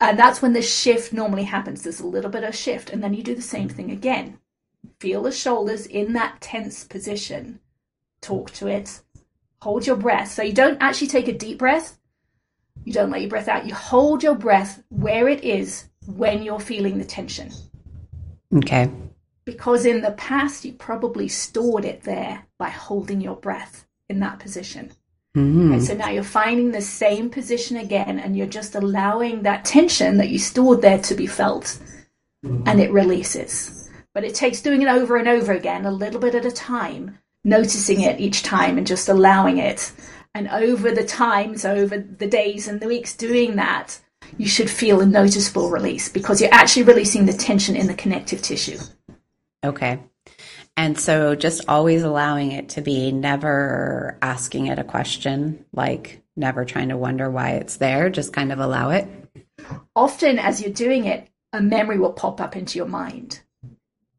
and 0.00 0.18
that's 0.18 0.42
when 0.42 0.52
the 0.52 0.62
shift 0.62 1.12
normally 1.12 1.44
happens. 1.44 1.82
There's 1.82 2.00
a 2.00 2.06
little 2.06 2.30
bit 2.30 2.44
of 2.44 2.54
shift, 2.54 2.90
and 2.90 3.02
then 3.02 3.14
you 3.14 3.22
do 3.22 3.34
the 3.34 3.42
same 3.42 3.68
thing 3.68 3.90
again. 3.90 4.38
Feel 4.98 5.22
the 5.22 5.32
shoulders 5.32 5.86
in 5.86 6.12
that 6.14 6.40
tense 6.40 6.84
position. 6.84 7.60
Talk 8.20 8.50
to 8.52 8.66
it. 8.66 9.00
Hold 9.62 9.86
your 9.86 9.96
breath. 9.96 10.32
So 10.32 10.42
you 10.42 10.52
don't 10.52 10.78
actually 10.80 11.06
take 11.06 11.28
a 11.28 11.32
deep 11.32 11.58
breath. 11.58 11.98
You 12.84 12.92
don't 12.92 13.10
let 13.10 13.20
your 13.20 13.30
breath 13.30 13.48
out. 13.48 13.66
You 13.66 13.74
hold 13.74 14.22
your 14.22 14.34
breath 14.34 14.82
where 14.88 15.28
it 15.28 15.44
is 15.44 15.88
when 16.06 16.42
you're 16.42 16.60
feeling 16.60 16.98
the 16.98 17.04
tension. 17.04 17.50
Okay. 18.56 18.90
Because 19.44 19.84
in 19.84 20.00
the 20.00 20.12
past, 20.12 20.64
you 20.64 20.72
probably 20.72 21.28
stored 21.28 21.84
it 21.84 22.02
there 22.02 22.46
by 22.58 22.68
holding 22.68 23.20
your 23.20 23.36
breath 23.36 23.86
in 24.08 24.20
that 24.20 24.38
position. 24.38 24.90
Mm-hmm. 25.36 25.72
Right, 25.72 25.82
so 25.82 25.94
now 25.94 26.10
you're 26.10 26.24
finding 26.24 26.72
the 26.72 26.80
same 26.80 27.30
position 27.30 27.76
again, 27.76 28.18
and 28.18 28.36
you're 28.36 28.46
just 28.46 28.74
allowing 28.74 29.42
that 29.42 29.64
tension 29.64 30.16
that 30.16 30.30
you 30.30 30.38
stored 30.38 30.82
there 30.82 30.98
to 30.98 31.14
be 31.14 31.26
felt, 31.26 31.78
and 32.42 32.80
it 32.80 32.90
releases. 32.90 33.88
But 34.12 34.24
it 34.24 34.34
takes 34.34 34.60
doing 34.60 34.82
it 34.82 34.88
over 34.88 35.16
and 35.16 35.28
over 35.28 35.52
again, 35.52 35.86
a 35.86 35.92
little 35.92 36.18
bit 36.18 36.34
at 36.34 36.44
a 36.44 36.50
time, 36.50 37.18
noticing 37.44 38.00
it 38.00 38.20
each 38.20 38.42
time 38.42 38.76
and 38.76 38.86
just 38.86 39.08
allowing 39.08 39.58
it 39.58 39.92
and 40.34 40.48
over 40.48 40.90
the 40.92 41.04
times, 41.04 41.64
over 41.64 41.98
the 41.98 42.26
days 42.26 42.68
and 42.68 42.80
the 42.80 42.86
weeks 42.86 43.16
doing 43.16 43.56
that, 43.56 44.00
you 44.38 44.46
should 44.46 44.70
feel 44.70 45.00
a 45.00 45.06
noticeable 45.06 45.70
release 45.70 46.08
because 46.08 46.40
you're 46.40 46.54
actually 46.54 46.84
releasing 46.84 47.26
the 47.26 47.32
tension 47.32 47.76
in 47.76 47.86
the 47.86 47.94
connective 47.94 48.42
tissue. 48.42 48.78
Okay. 49.64 50.00
And 50.76 50.98
so 50.98 51.34
just 51.34 51.68
always 51.68 52.02
allowing 52.02 52.52
it 52.52 52.70
to 52.70 52.80
be 52.80 53.12
never 53.12 54.16
asking 54.22 54.66
it 54.68 54.78
a 54.78 54.84
question, 54.84 55.64
like 55.72 56.22
never 56.36 56.64
trying 56.64 56.88
to 56.88 56.96
wonder 56.96 57.28
why 57.30 57.50
it's 57.50 57.76
there, 57.76 58.08
just 58.08 58.32
kind 58.32 58.52
of 58.52 58.60
allow 58.60 58.90
it. 58.90 59.06
Often, 59.94 60.38
as 60.38 60.62
you're 60.62 60.72
doing 60.72 61.04
it, 61.06 61.28
a 61.52 61.60
memory 61.60 61.98
will 61.98 62.12
pop 62.12 62.40
up 62.40 62.56
into 62.56 62.78
your 62.78 62.86
mind. 62.86 63.40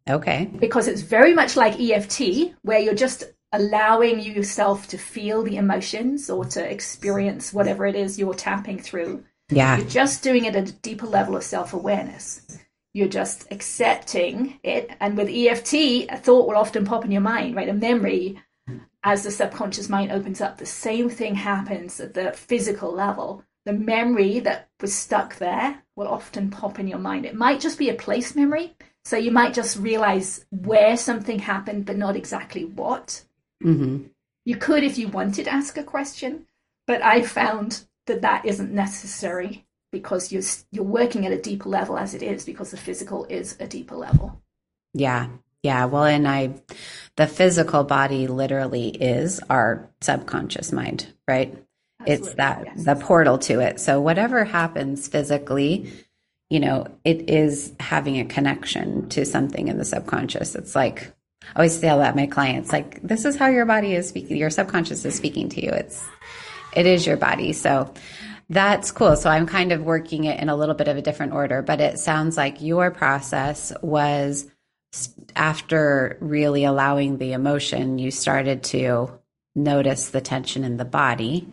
Okay. 0.10 0.46
Because 0.60 0.88
it's 0.88 1.02
very 1.02 1.34
much 1.34 1.56
like 1.56 1.80
EFT, 1.80 2.54
where 2.62 2.80
you're 2.80 2.94
just 2.94 3.24
allowing 3.52 4.20
yourself 4.20 4.88
to 4.88 4.98
feel 4.98 5.44
the 5.44 5.58
emotions 5.58 6.30
or 6.30 6.46
to 6.46 6.72
experience 6.72 7.54
whatever 7.54 7.86
it 7.86 7.96
is 7.96 8.18
you're 8.18 8.34
tapping 8.34 8.80
through. 8.80 9.24
Yeah. 9.50 9.78
You're 9.78 9.88
just 9.88 10.24
doing 10.24 10.46
it 10.46 10.56
at 10.56 10.70
a 10.70 10.74
deeper 10.74 11.08
level 11.08 11.36
of 11.36 11.44
self 11.44 11.74
awareness. 11.74 12.42
You're 12.94 13.08
just 13.08 13.48
accepting 13.52 14.60
it. 14.64 14.92
And 15.00 15.18
with 15.18 15.30
EFT, 15.30 15.74
a 16.10 16.18
thought 16.18 16.48
will 16.48 16.58
often 16.58 16.86
pop 16.86 17.06
in 17.06 17.12
your 17.12 17.22
mind, 17.22 17.56
right? 17.56 17.70
A 17.70 17.74
memory 17.74 18.42
as 19.04 19.24
the 19.24 19.32
subconscious 19.32 19.90
mind 19.90 20.12
opens 20.12 20.42
up. 20.42 20.58
The 20.58 20.66
same 20.66 21.10
thing 21.10 21.36
happens 21.36 22.00
at 22.00 22.14
the 22.14 22.32
physical 22.34 22.92
level. 22.92 23.44
The 23.66 23.74
memory 23.74 24.40
that 24.40 24.70
was 24.80 24.94
stuck 24.94 25.36
there 25.36 25.84
will 25.96 26.08
often 26.08 26.50
pop 26.50 26.80
in 26.80 26.88
your 26.88 27.00
mind. 27.00 27.26
It 27.26 27.36
might 27.36 27.60
just 27.60 27.78
be 27.78 27.90
a 27.90 27.94
place 27.94 28.36
memory. 28.36 28.76
So 29.04 29.18
you 29.18 29.32
might 29.32 29.54
just 29.54 29.78
realize 29.78 30.46
where 30.52 30.96
something 30.98 31.40
happened, 31.40 31.86
but 31.86 31.98
not 31.98 32.16
exactly 32.16 32.66
what. 32.66 33.24
Mm-hmm. 33.64 34.08
You 34.46 34.56
could, 34.56 34.84
if 34.84 34.98
you 34.98 35.08
wanted, 35.08 35.48
ask 35.48 35.78
a 35.78 35.84
question, 35.84 36.46
but 36.88 37.02
I 37.04 37.22
found 37.22 37.86
that 38.08 38.22
that 38.22 38.46
isn't 38.46 38.74
necessary 38.74 39.66
because 39.92 40.32
you're 40.32 40.44
you're 40.72 40.84
working 40.84 41.26
at 41.26 41.32
a 41.32 41.42
deeper 41.42 41.70
level 41.70 41.98
as 41.98 42.14
it 42.14 42.24
is 42.24 42.46
because 42.46 42.72
the 42.72 42.78
physical 42.78 43.26
is 43.26 43.56
a 43.60 43.68
deeper 43.68 43.96
level. 43.96 44.42
Yeah. 44.94 45.28
Yeah, 45.64 45.86
well, 45.86 46.06
and 46.06 46.28
I, 46.28 46.56
the 47.18 47.28
physical 47.28 47.84
body 47.84 48.26
literally 48.26 48.90
is 48.90 49.40
our 49.48 49.88
subconscious 50.02 50.72
mind, 50.72 51.14
right? 51.28 51.56
Absolutely. 52.00 52.28
It's 52.28 52.36
that 52.36 52.64
yes. 52.66 52.84
the 52.84 52.96
portal 52.96 53.38
to 53.38 53.60
it. 53.60 53.80
So 53.80 54.02
whatever 54.02 54.44
happens 54.44 55.08
physically, 55.08 55.92
you 56.50 56.60
know, 56.60 56.88
it 57.06 57.30
is 57.30 57.74
having 57.80 58.20
a 58.20 58.26
connection 58.26 59.08
to 59.10 59.24
something 59.24 59.68
in 59.68 59.78
the 59.78 59.86
subconscious. 59.86 60.56
It's 60.56 60.76
like 60.76 61.14
I 61.44 61.60
always 61.60 61.80
tell 61.80 62.00
that 62.00 62.16
my 62.16 62.28
clients, 62.28 62.72
like, 62.72 63.02
this 63.02 63.26
is 63.26 63.36
how 63.36 63.48
your 63.48 63.66
body 63.66 63.94
is 63.94 64.08
speaking, 64.08 64.38
your 64.38 64.50
subconscious 64.50 65.04
is 65.06 65.16
speaking 65.16 65.50
to 65.50 65.64
you. 65.64 65.72
It's 65.72 66.08
it 66.76 66.86
is 66.86 67.06
your 67.06 67.18
body. 67.18 67.54
So 67.54 67.94
that's 68.50 68.92
cool. 68.92 69.16
So 69.16 69.30
I'm 69.30 69.48
kind 69.48 69.72
of 69.72 69.82
working 69.82 70.26
it 70.26 70.40
in 70.40 70.50
a 70.50 70.56
little 70.56 70.76
bit 70.76 70.88
of 70.88 70.98
a 70.98 71.02
different 71.02 71.34
order, 71.34 71.62
but 71.62 71.82
it 71.82 72.00
sounds 72.00 72.38
like 72.38 72.62
your 72.62 72.92
process 72.92 73.72
was 73.82 74.50
after 75.36 76.18
really 76.20 76.66
allowing 76.66 77.18
the 77.18 77.34
emotion, 77.34 77.98
you 77.98 78.12
started 78.12 78.64
to 78.64 79.20
notice 79.56 80.10
the 80.10 80.22
tension 80.22 80.64
in 80.64 80.78
the 80.78 80.86
body 80.86 81.48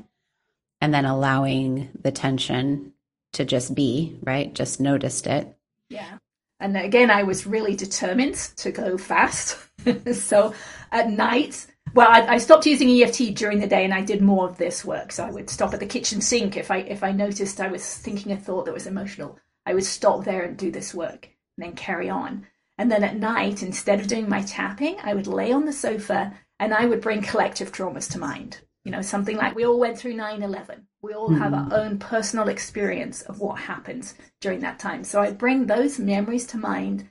and 0.80 0.92
then 0.92 1.04
allowing 1.04 1.88
the 2.00 2.12
tension 2.12 2.92
to 3.32 3.44
just 3.44 3.74
be, 3.74 4.18
right? 4.22 4.52
Just 4.54 4.80
noticed 4.80 5.26
it. 5.26 5.56
Yeah. 5.88 6.18
And 6.60 6.76
again, 6.76 7.10
I 7.10 7.22
was 7.22 7.46
really 7.46 7.76
determined 7.76 8.34
to 8.56 8.72
go 8.72 8.98
fast. 8.98 9.58
so 10.12 10.54
at 10.92 11.10
night, 11.10 11.66
well, 11.94 12.08
I, 12.08 12.34
I, 12.34 12.38
stopped 12.38 12.66
using 12.66 12.90
EFT 12.90 13.34
during 13.34 13.60
the 13.60 13.66
day, 13.66 13.84
and 13.84 13.94
I 13.94 14.02
did 14.02 14.20
more 14.20 14.48
of 14.48 14.58
this 14.58 14.84
work. 14.84 15.12
So 15.12 15.24
I 15.24 15.30
would 15.30 15.48
stop 15.48 15.72
at 15.72 15.80
the 15.80 15.86
kitchen 15.86 16.20
sink 16.20 16.56
if 16.56 16.70
I 16.70 16.78
if 16.78 17.02
I 17.02 17.12
noticed 17.12 17.60
I 17.60 17.68
was 17.68 17.96
thinking 17.96 18.32
a 18.32 18.36
thought 18.36 18.66
that 18.66 18.74
was 18.74 18.86
emotional. 18.86 19.38
I 19.64 19.74
would 19.74 19.84
stop 19.84 20.24
there 20.24 20.42
and 20.42 20.56
do 20.56 20.70
this 20.70 20.94
work, 20.94 21.30
and 21.56 21.66
then 21.66 21.72
carry 21.72 22.10
on. 22.10 22.46
And 22.78 22.90
then 22.92 23.02
at 23.02 23.16
night, 23.16 23.62
instead 23.62 24.00
of 24.00 24.06
doing 24.06 24.28
my 24.28 24.42
tapping, 24.42 24.96
I 25.02 25.14
would 25.14 25.26
lay 25.26 25.52
on 25.52 25.64
the 25.64 25.72
sofa 25.72 26.32
and 26.60 26.72
I 26.72 26.86
would 26.86 27.00
bring 27.00 27.22
collective 27.22 27.72
traumas 27.72 28.10
to 28.12 28.18
mind. 28.18 28.60
You 28.84 28.92
know, 28.92 29.02
something 29.02 29.36
like 29.36 29.54
we 29.54 29.66
all 29.66 29.78
went 29.78 29.98
through 29.98 30.14
9 30.14 30.42
11. 30.42 30.86
We 31.02 31.12
all 31.12 31.32
have 31.34 31.52
our 31.52 31.64
hmm. 31.64 31.72
own 31.72 31.98
personal 31.98 32.48
experience 32.48 33.22
of 33.22 33.40
what 33.40 33.58
happened 33.58 34.12
during 34.40 34.60
that 34.60 34.78
time. 34.78 35.04
So 35.04 35.20
I 35.20 35.32
bring 35.32 35.66
those 35.66 35.98
memories 35.98 36.46
to 36.48 36.56
mind 36.56 37.08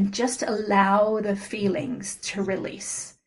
and 0.00 0.14
just 0.14 0.42
allow 0.42 1.20
the 1.20 1.36
feelings 1.36 2.16
to 2.22 2.42
release. 2.42 3.18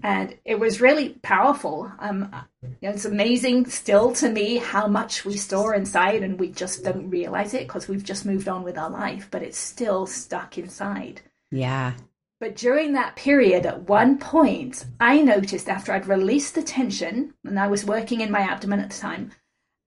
And 0.00 0.36
it 0.44 0.60
was 0.60 0.80
really 0.80 1.08
powerful. 1.22 1.90
Um, 1.98 2.32
you 2.62 2.68
know, 2.82 2.90
it's 2.90 3.04
amazing 3.04 3.66
still 3.66 4.12
to 4.12 4.28
me 4.30 4.58
how 4.58 4.86
much 4.86 5.24
we 5.24 5.36
store 5.36 5.74
inside 5.74 6.22
and 6.22 6.38
we 6.38 6.52
just 6.52 6.84
don't 6.84 7.10
realize 7.10 7.52
it 7.52 7.66
because 7.66 7.88
we've 7.88 8.04
just 8.04 8.24
moved 8.24 8.48
on 8.48 8.62
with 8.62 8.78
our 8.78 8.90
life, 8.90 9.26
but 9.32 9.42
it's 9.42 9.58
still 9.58 10.06
stuck 10.06 10.56
inside. 10.56 11.20
Yeah. 11.50 11.94
But 12.38 12.54
during 12.54 12.92
that 12.92 13.16
period, 13.16 13.66
at 13.66 13.88
one 13.88 14.16
point, 14.16 14.84
I 15.00 15.22
noticed 15.22 15.68
after 15.68 15.90
I'd 15.92 16.06
released 16.06 16.54
the 16.54 16.62
tension, 16.62 17.34
and 17.44 17.58
I 17.58 17.66
was 17.66 17.84
working 17.84 18.20
in 18.20 18.30
my 18.30 18.42
abdomen 18.42 18.78
at 18.78 18.90
the 18.90 18.98
time, 18.98 19.32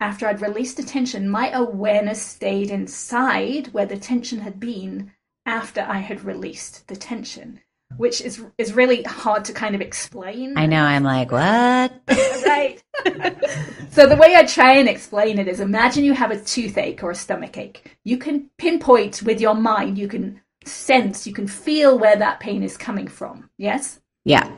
after 0.01 0.27
I'd 0.27 0.41
released 0.41 0.75
the 0.75 0.83
tension, 0.83 1.29
my 1.29 1.51
awareness 1.51 2.21
stayed 2.21 2.69
inside 2.69 3.67
where 3.67 3.85
the 3.85 3.97
tension 3.97 4.41
had 4.41 4.59
been 4.59 5.13
after 5.45 5.81
I 5.81 5.99
had 5.99 6.23
released 6.23 6.87
the 6.87 6.95
tension, 6.95 7.59
which 7.97 8.21
is 8.21 8.43
is 8.57 8.73
really 8.73 9.03
hard 9.03 9.45
to 9.45 9.53
kind 9.53 9.75
of 9.75 9.81
explain. 9.81 10.57
I 10.57 10.65
know. 10.65 10.83
I'm 10.83 11.03
like, 11.03 11.31
what? 11.31 11.93
right. 12.45 12.81
so 13.91 14.07
the 14.07 14.17
way 14.19 14.35
I 14.35 14.45
try 14.45 14.73
and 14.73 14.89
explain 14.89 15.39
it 15.39 15.47
is: 15.47 15.59
imagine 15.59 16.03
you 16.03 16.13
have 16.13 16.31
a 16.31 16.39
toothache 16.39 17.03
or 17.03 17.11
a 17.11 17.15
stomach 17.15 17.57
ache. 17.57 17.97
You 18.03 18.17
can 18.17 18.49
pinpoint 18.57 19.23
with 19.23 19.41
your 19.41 19.55
mind. 19.55 19.97
You 19.97 20.07
can 20.07 20.41
sense, 20.67 21.27
you 21.27 21.33
can 21.33 21.47
feel 21.47 21.97
where 21.97 22.15
that 22.15 22.39
pain 22.39 22.63
is 22.63 22.77
coming 22.77 23.07
from. 23.07 23.49
Yes? 23.57 23.99
Yeah. 24.25 24.49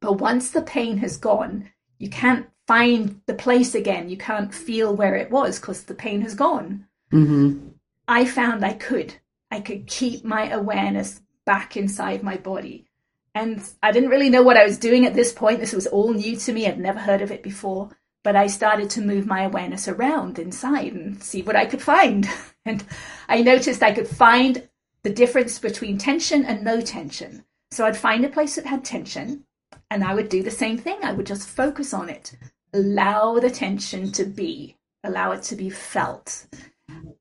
But 0.00 0.14
once 0.14 0.50
the 0.50 0.62
pain 0.62 0.98
has 0.98 1.16
gone, 1.16 1.70
you 1.98 2.08
can't 2.10 2.46
find 2.66 3.20
the 3.26 3.34
place 3.34 3.74
again. 3.74 4.08
You 4.08 4.16
can't 4.16 4.54
feel 4.54 4.94
where 4.94 5.16
it 5.16 5.30
was 5.30 5.58
because 5.58 5.84
the 5.84 5.94
pain 5.94 6.20
has 6.22 6.34
gone. 6.34 6.86
Mm-hmm. 7.12 7.68
I 8.06 8.24
found 8.24 8.64
I 8.64 8.74
could. 8.74 9.14
I 9.50 9.60
could 9.60 9.86
keep 9.86 10.24
my 10.24 10.50
awareness 10.50 11.20
back 11.44 11.76
inside 11.76 12.22
my 12.22 12.36
body. 12.36 12.86
And 13.34 13.62
I 13.82 13.92
didn't 13.92 14.10
really 14.10 14.30
know 14.30 14.42
what 14.42 14.56
I 14.56 14.64
was 14.64 14.78
doing 14.78 15.06
at 15.06 15.14
this 15.14 15.32
point. 15.32 15.60
This 15.60 15.72
was 15.72 15.86
all 15.86 16.12
new 16.12 16.36
to 16.36 16.52
me. 16.52 16.66
I'd 16.66 16.78
never 16.78 16.98
heard 16.98 17.22
of 17.22 17.30
it 17.30 17.42
before. 17.42 17.90
But 18.24 18.36
I 18.36 18.48
started 18.48 18.90
to 18.90 19.00
move 19.00 19.26
my 19.26 19.42
awareness 19.42 19.86
around 19.88 20.38
inside 20.38 20.92
and 20.92 21.22
see 21.22 21.42
what 21.42 21.56
I 21.56 21.66
could 21.66 21.82
find. 21.82 22.28
And 22.66 22.84
I 23.30 23.40
noticed 23.40 23.82
I 23.82 23.94
could 23.94 24.06
find 24.06 24.68
the 25.02 25.08
difference 25.08 25.58
between 25.58 25.96
tension 25.96 26.44
and 26.44 26.62
no 26.62 26.82
tension. 26.82 27.46
So 27.70 27.86
I'd 27.86 27.96
find 27.96 28.26
a 28.26 28.28
place 28.28 28.56
that 28.56 28.66
had 28.66 28.84
tension 28.84 29.46
and 29.90 30.04
I 30.04 30.14
would 30.14 30.28
do 30.28 30.42
the 30.42 30.50
same 30.50 30.78
thing. 30.78 30.98
I 31.02 31.12
would 31.12 31.26
just 31.26 31.48
focus 31.48 31.94
on 31.94 32.08
it, 32.08 32.36
allow 32.72 33.38
the 33.38 33.50
tension 33.50 34.12
to 34.12 34.24
be, 34.24 34.76
allow 35.04 35.32
it 35.32 35.42
to 35.44 35.56
be 35.56 35.70
felt, 35.70 36.46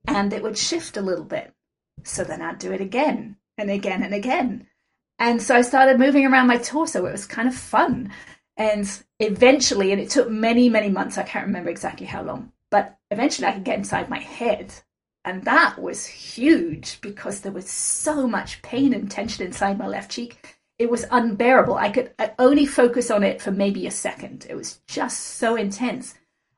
and 0.07 0.33
it 0.33 0.43
would 0.43 0.57
shift 0.57 0.97
a 0.97 1.01
little 1.01 1.23
bit. 1.23 1.53
So 2.03 2.23
then 2.23 2.41
I'd 2.41 2.59
do 2.59 2.71
it 2.71 2.81
again 2.81 3.37
and 3.57 3.69
again 3.69 4.03
and 4.03 4.13
again. 4.13 4.67
And 5.19 5.41
so 5.41 5.55
I 5.55 5.61
started 5.61 5.99
moving 5.99 6.25
around 6.25 6.47
my 6.47 6.57
torso. 6.57 7.05
It 7.05 7.11
was 7.11 7.25
kind 7.25 7.47
of 7.47 7.55
fun. 7.55 8.11
And 8.55 8.87
eventually, 9.19 9.91
and 9.91 10.01
it 10.01 10.09
took 10.09 10.29
many, 10.29 10.69
many 10.69 10.89
months, 10.89 11.17
I 11.17 11.23
can't 11.23 11.47
remember 11.47 11.69
exactly 11.69 12.07
how 12.07 12.23
long, 12.23 12.51
but 12.71 12.97
eventually 13.11 13.47
I 13.47 13.53
could 13.53 13.63
get 13.63 13.77
inside 13.77 14.09
my 14.09 14.19
head 14.19 14.73
and 15.27 15.43
that 15.43 15.77
was 15.77 16.05
huge 16.05 17.01
because 17.01 17.41
there 17.41 17.51
was 17.51 17.69
so 17.69 18.29
much 18.29 18.61
pain 18.61 18.93
and 18.93 19.11
tension 19.11 19.45
inside 19.45 19.77
my 19.77 19.85
left 19.85 20.09
cheek. 20.09 20.57
It 20.79 20.89
was 20.89 21.05
unbearable. 21.11 21.75
I 21.75 21.89
could 21.89 22.13
only 22.39 22.65
focus 22.65 23.11
on 23.11 23.23
it 23.23 23.41
for 23.41 23.51
maybe 23.51 23.85
a 23.85 23.91
second. 23.91 24.47
It 24.49 24.55
was 24.55 24.79
just 24.87 25.19
so 25.19 25.57
intense. 25.57 26.13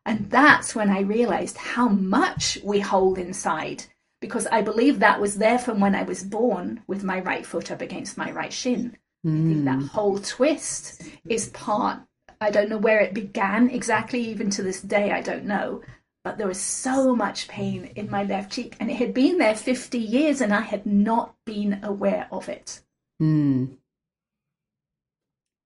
And 0.06 0.30
that's 0.30 0.76
when 0.76 0.92
I 0.92 1.00
realized 1.00 1.58
how 1.58 1.90
much 1.90 2.60
we 2.64 2.80
hold 2.80 3.18
inside 3.18 3.86
because 4.22 4.48
I 4.48 4.62
believe 4.62 5.00
that 5.00 5.22
was 5.22 5.36
there 5.36 5.60
from 5.60 5.80
when 5.80 5.96
I 5.96 6.04
was 6.04 6.24
born 6.24 6.82
with 6.88 7.04
my 7.04 7.20
right 7.22 7.46
foot 7.46 7.72
up 7.72 7.82
against 7.82 8.18
my 8.18 8.32
right 8.32 8.52
shin. 8.54 8.98
Mm. 9.26 9.46
I 9.46 9.54
think 9.54 9.66
that 9.66 9.80
hmm. 9.80 9.86
whole 9.86 10.20
twist 10.20 11.04
is 11.28 11.50
part, 11.50 12.00
I 12.40 12.52
don't 12.52 12.70
know 12.70 12.78
where 12.78 13.02
it 13.02 13.14
began 13.14 13.70
exactly, 13.70 14.22
even 14.22 14.50
to 14.52 14.64
this 14.64 14.82
day, 14.82 15.12
I 15.12 15.22
don't 15.22 15.46
know 15.46 15.82
but 16.24 16.38
there 16.38 16.48
was 16.48 16.60
so 16.60 17.16
much 17.16 17.48
pain 17.48 17.92
in 17.96 18.10
my 18.10 18.24
left 18.24 18.52
cheek, 18.52 18.76
and 18.80 18.92
it 18.92 18.96
had 18.96 19.14
been 19.14 19.38
there 19.38 19.56
50 19.56 19.98
years, 19.98 20.42
and 20.42 20.54
I 20.54 20.62
had 20.62 20.86
not 20.86 21.34
been 21.46 21.80
aware 21.84 22.28
of 22.32 22.50
it. 22.50 22.82
Mm. 23.22 23.78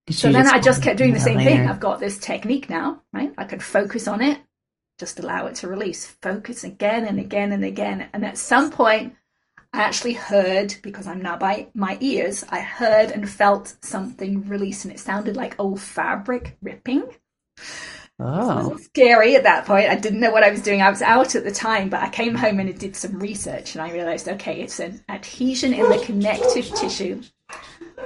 So 0.09 0.31
then 0.31 0.47
I 0.47 0.59
just 0.59 0.83
kept 0.83 0.97
doing 0.97 1.13
the 1.13 1.19
same 1.19 1.37
later? 1.37 1.49
thing. 1.49 1.67
I've 1.67 1.79
got 1.79 1.99
this 1.99 2.17
technique 2.17 2.69
now, 2.69 3.01
right? 3.13 3.33
I 3.37 3.45
could 3.45 3.63
focus 3.63 4.07
on 4.07 4.21
it, 4.21 4.39
just 5.03 5.19
allow 5.19 5.47
it 5.47 5.55
to 5.55 5.67
release, 5.67 6.05
focus 6.21 6.63
again 6.63 7.05
and 7.05 7.19
again 7.19 7.51
and 7.51 7.65
again. 7.65 8.07
And 8.13 8.23
at 8.23 8.37
some 8.37 8.71
point, 8.71 9.13
I 9.73 9.81
actually 9.81 10.13
heard, 10.13 10.75
because 10.81 11.07
I'm 11.07 11.21
now 11.21 11.35
by 11.35 11.67
my 11.73 11.97
ears, 11.99 12.45
I 12.47 12.61
heard 12.61 13.11
and 13.11 13.29
felt 13.29 13.75
something 13.81 14.47
release, 14.47 14.85
and 14.85 14.93
it 14.93 15.01
sounded 15.01 15.35
like 15.35 15.59
old 15.59 15.81
fabric 15.81 16.55
ripping. 16.61 17.03
Oh. 18.17 18.77
scary 18.77 19.35
at 19.35 19.43
that 19.43 19.65
point. 19.65 19.89
I 19.89 19.95
didn't 19.95 20.21
know 20.21 20.31
what 20.31 20.43
I 20.43 20.51
was 20.51 20.61
doing. 20.61 20.81
I 20.81 20.89
was 20.89 21.01
out 21.01 21.35
at 21.35 21.43
the 21.43 21.51
time, 21.51 21.89
but 21.89 22.01
I 22.01 22.09
came 22.09 22.35
home 22.35 22.61
and 22.61 22.79
did 22.79 22.95
some 22.95 23.19
research 23.19 23.75
and 23.75 23.81
I 23.81 23.91
realized 23.91 24.29
okay, 24.29 24.61
it's 24.61 24.79
an 24.79 25.03
adhesion 25.09 25.73
in 25.73 25.89
the 25.89 25.97
connective 26.05 26.67
tissue. 26.75 27.23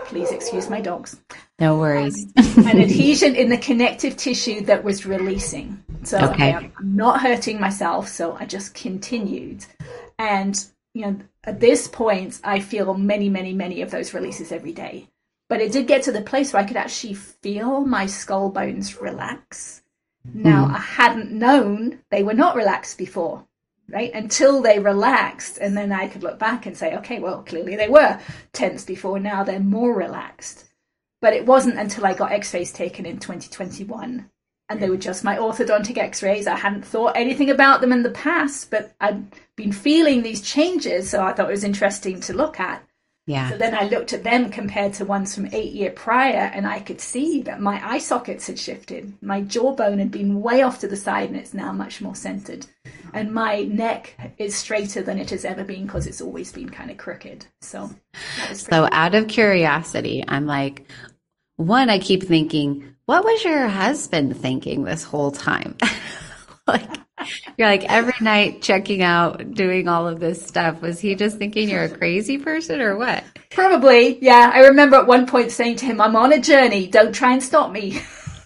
Please 0.06 0.32
excuse 0.32 0.70
my 0.70 0.82
dogs. 0.82 1.20
No 1.60 1.78
worries. 1.78 2.26
Um, 2.38 2.68
an 2.68 2.80
adhesion 2.80 3.36
in 3.36 3.50
the 3.50 3.58
connective 3.58 4.16
tissue 4.16 4.62
that 4.62 4.84
was 4.84 5.06
releasing. 5.06 5.84
So 6.08 6.18
okay. 6.30 6.54
I'm 6.54 6.72
not 6.82 7.22
hurting 7.22 7.60
myself, 7.60 8.08
so 8.08 8.36
I 8.40 8.46
just 8.46 8.74
continued. 8.74 9.66
And 10.18 10.66
you 10.94 11.06
know, 11.06 11.18
at 11.44 11.60
this 11.60 11.88
point, 11.88 12.40
I 12.44 12.60
feel 12.60 12.94
many, 12.94 13.30
many, 13.30 13.54
many 13.54 13.82
of 13.82 13.92
those 13.92 14.14
releases 14.14 14.52
every 14.52 14.74
day. 14.74 15.10
But 15.50 15.62
it 15.62 15.72
did 15.72 15.88
get 15.88 16.04
to 16.04 16.12
the 16.12 16.22
place 16.22 16.52
where 16.52 16.62
I 16.62 16.66
could 16.66 16.78
actually 16.78 17.14
feel 17.14 17.82
my 17.82 18.06
skull 18.06 18.50
bones 18.50 19.00
relax 19.00 19.82
now, 20.34 20.68
mm. 20.68 20.76
I 20.76 20.80
hadn't 20.80 21.32
known 21.32 22.00
they 22.10 22.24
were 22.24 22.34
not 22.34 22.56
relaxed 22.56 22.98
before, 22.98 23.46
right? 23.90 24.12
Until 24.14 24.62
they 24.62 24.80
relaxed. 24.80 25.58
And 25.60 25.76
then 25.76 25.92
I 25.92 26.08
could 26.08 26.24
look 26.24 26.40
back 26.40 26.66
and 26.66 26.76
say, 26.76 26.96
okay, 26.98 27.20
well, 27.20 27.44
clearly 27.44 27.76
they 27.76 27.88
were 27.88 28.20
tense 28.54 28.84
before. 28.84 29.20
Now 29.20 29.44
they're 29.44 29.60
more 29.60 29.94
relaxed. 29.94 30.66
But 31.22 31.34
it 31.34 31.46
wasn't 31.46 31.80
until 31.80 32.06
I 32.06 32.14
got 32.14 32.32
x 32.32 32.54
rays 32.54 32.72
taken 32.72 33.06
in 33.06 33.20
2021. 33.20 34.30
And 34.70 34.82
they 34.82 34.90
were 34.90 34.98
just 34.98 35.24
my 35.24 35.38
orthodontic 35.38 35.98
x 35.98 36.22
rays. 36.22 36.46
I 36.46 36.58
hadn't 36.58 36.86
thought 36.86 37.16
anything 37.16 37.50
about 37.50 37.80
them 37.82 37.94
in 37.94 38.04
the 38.04 38.10
past, 38.10 38.70
but 38.70 38.94
I'd 39.00 39.26
been 39.56 39.72
feeling 39.72 40.22
these 40.22 40.42
changes. 40.42 41.10
So 41.10 41.24
I 41.24 41.34
thought 41.34 41.50
it 41.50 41.54
was 41.54 41.64
interesting 41.64 42.20
to 42.22 42.34
look 42.34 42.60
at. 42.60 42.84
Yeah. 43.28 43.50
So 43.50 43.58
then 43.58 43.76
I 43.76 43.90
looked 43.90 44.14
at 44.14 44.24
them 44.24 44.50
compared 44.50 44.94
to 44.94 45.06
ones 45.06 45.36
from 45.36 45.50
eight 45.52 45.74
year 45.74 45.92
prior, 45.92 46.50
and 46.54 46.66
I 46.66 46.80
could 46.80 47.02
see 47.02 47.42
that 47.42 47.60
my 47.60 47.86
eye 47.86 47.98
sockets 47.98 48.48
had 48.48 48.58
shifted. 48.58 49.14
My 49.22 49.42
jawbone 49.42 50.00
had 50.00 50.12
been 50.12 50.42
way 50.42 50.62
off 50.62 50.80
to 50.80 50.88
the 50.88 50.96
side, 50.96 51.30
and 51.30 51.38
it's 51.38 51.54
now 51.54 51.74
much 51.74 52.02
more 52.02 52.16
centered. 52.16 52.66
And 53.14 53.34
my 53.34 53.64
neck 53.64 54.16
is 54.38 54.56
straighter 54.56 55.02
than 55.02 55.20
it 55.20 55.30
has 55.32 55.44
ever 55.44 55.66
been 55.66 55.86
because 55.86 56.08
it's 56.08 56.22
always 56.22 56.54
been 56.54 56.70
kind 56.70 56.90
of 56.90 56.98
crooked. 56.98 57.46
So, 57.62 57.92
so 58.54 58.88
out 58.94 59.14
of 59.14 59.28
curiosity, 59.28 60.24
I'm 60.26 60.46
like, 60.46 60.88
one, 61.58 61.90
I 61.90 62.00
keep 62.00 62.24
thinking, 62.24 62.96
what 63.06 63.26
was 63.26 63.44
your 63.44 63.68
husband 63.68 64.38
thinking 64.38 64.84
this 64.84 65.04
whole 65.04 65.32
time? 65.32 65.76
like 66.68 66.88
you're 67.58 67.68
like 67.68 67.84
every 67.86 68.14
night 68.22 68.62
checking 68.62 69.02
out, 69.02 69.54
doing 69.54 69.88
all 69.88 70.08
of 70.08 70.20
this 70.20 70.46
stuff. 70.46 70.82
Was 70.82 71.00
he 71.00 71.16
just 71.16 71.38
thinking 71.38 71.70
you're 71.70 71.84
a 71.84 71.90
crazy 71.90 72.38
person 72.38 72.80
or 72.80 72.96
what? 72.96 73.24
Probably, 73.50 74.24
yeah. 74.24 74.52
I 74.54 74.68
remember 74.68 74.98
at 74.98 75.08
one 75.08 75.26
point 75.26 75.52
saying 75.52 75.78
to 75.78 75.86
him, 75.86 76.00
I'm 76.00 76.16
on 76.16 76.32
a 76.32 76.40
journey, 76.40 76.88
don't 76.88 77.14
try 77.14 77.34
and 77.34 77.42
stop 77.42 77.72
me. 77.72 78.00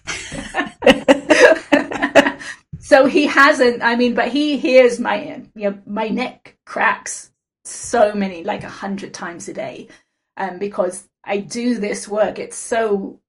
so 2.80 3.06
he 3.06 3.26
hasn't, 3.26 3.84
I 3.84 3.98
mean, 3.98 4.14
but 4.14 4.30
he 4.30 4.58
hears 4.58 5.00
my, 5.00 5.44
you 5.54 5.70
know, 5.70 5.78
my 5.86 6.08
neck 6.08 6.58
cracks 6.66 7.30
so 7.66 8.14
many, 8.14 8.44
like 8.44 8.64
a 8.64 8.70
hundred 8.70 9.14
times 9.14 9.50
a 9.50 9.54
day. 9.54 9.90
Um, 10.38 10.60
because 10.60 11.08
I 11.24 11.38
do 11.38 11.78
this 11.80 12.08
work. 12.08 12.40
It's 12.40 12.58
so 12.58 13.22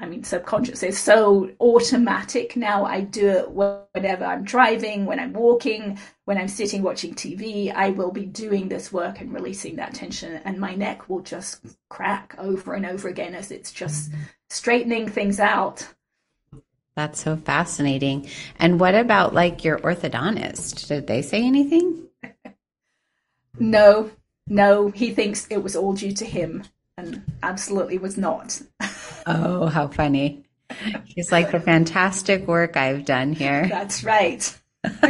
I 0.00 0.06
mean, 0.06 0.24
subconscious 0.24 0.82
It's 0.82 0.98
so 0.98 1.50
automatic 1.60 2.56
now. 2.56 2.86
I 2.86 3.02
do 3.02 3.28
it 3.28 3.50
whenever 3.50 4.24
I'm 4.24 4.44
driving, 4.44 5.04
when 5.04 5.20
I'm 5.20 5.34
walking, 5.34 5.98
when 6.24 6.38
I'm 6.38 6.48
sitting 6.48 6.82
watching 6.82 7.14
TV. 7.14 7.70
I 7.72 7.90
will 7.90 8.10
be 8.10 8.24
doing 8.24 8.68
this 8.68 8.90
work 8.90 9.20
and 9.20 9.32
releasing 9.32 9.76
that 9.76 9.92
tension, 9.92 10.40
and 10.46 10.58
my 10.58 10.74
neck 10.74 11.10
will 11.10 11.20
just 11.20 11.66
crack 11.90 12.34
over 12.38 12.72
and 12.72 12.86
over 12.86 13.08
again 13.08 13.34
as 13.34 13.50
it's 13.50 13.72
just 13.72 14.10
mm-hmm. 14.10 14.22
straightening 14.48 15.06
things 15.06 15.38
out. 15.38 15.86
That's 16.96 17.22
so 17.22 17.36
fascinating. 17.36 18.26
And 18.58 18.80
what 18.80 18.94
about 18.94 19.34
like 19.34 19.64
your 19.64 19.78
orthodontist? 19.80 20.88
Did 20.88 21.08
they 21.08 21.20
say 21.20 21.44
anything? 21.44 22.08
no, 23.58 24.10
no. 24.46 24.88
He 24.88 25.10
thinks 25.10 25.46
it 25.50 25.62
was 25.62 25.76
all 25.76 25.92
due 25.92 26.12
to 26.12 26.24
him, 26.24 26.64
and 27.00 27.22
absolutely 27.42 27.98
was 27.98 28.16
not. 28.16 28.60
Oh, 29.26 29.66
how 29.66 29.88
funny. 29.88 30.44
He's 31.04 31.32
like 31.32 31.50
the 31.50 31.60
fantastic 31.60 32.46
work 32.46 32.76
I've 32.76 33.04
done 33.04 33.32
here. 33.32 33.66
That's 33.68 34.04
right. 34.04 34.58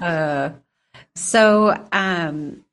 uh, 0.00 0.50
so, 1.16 1.86
um, 1.90 2.64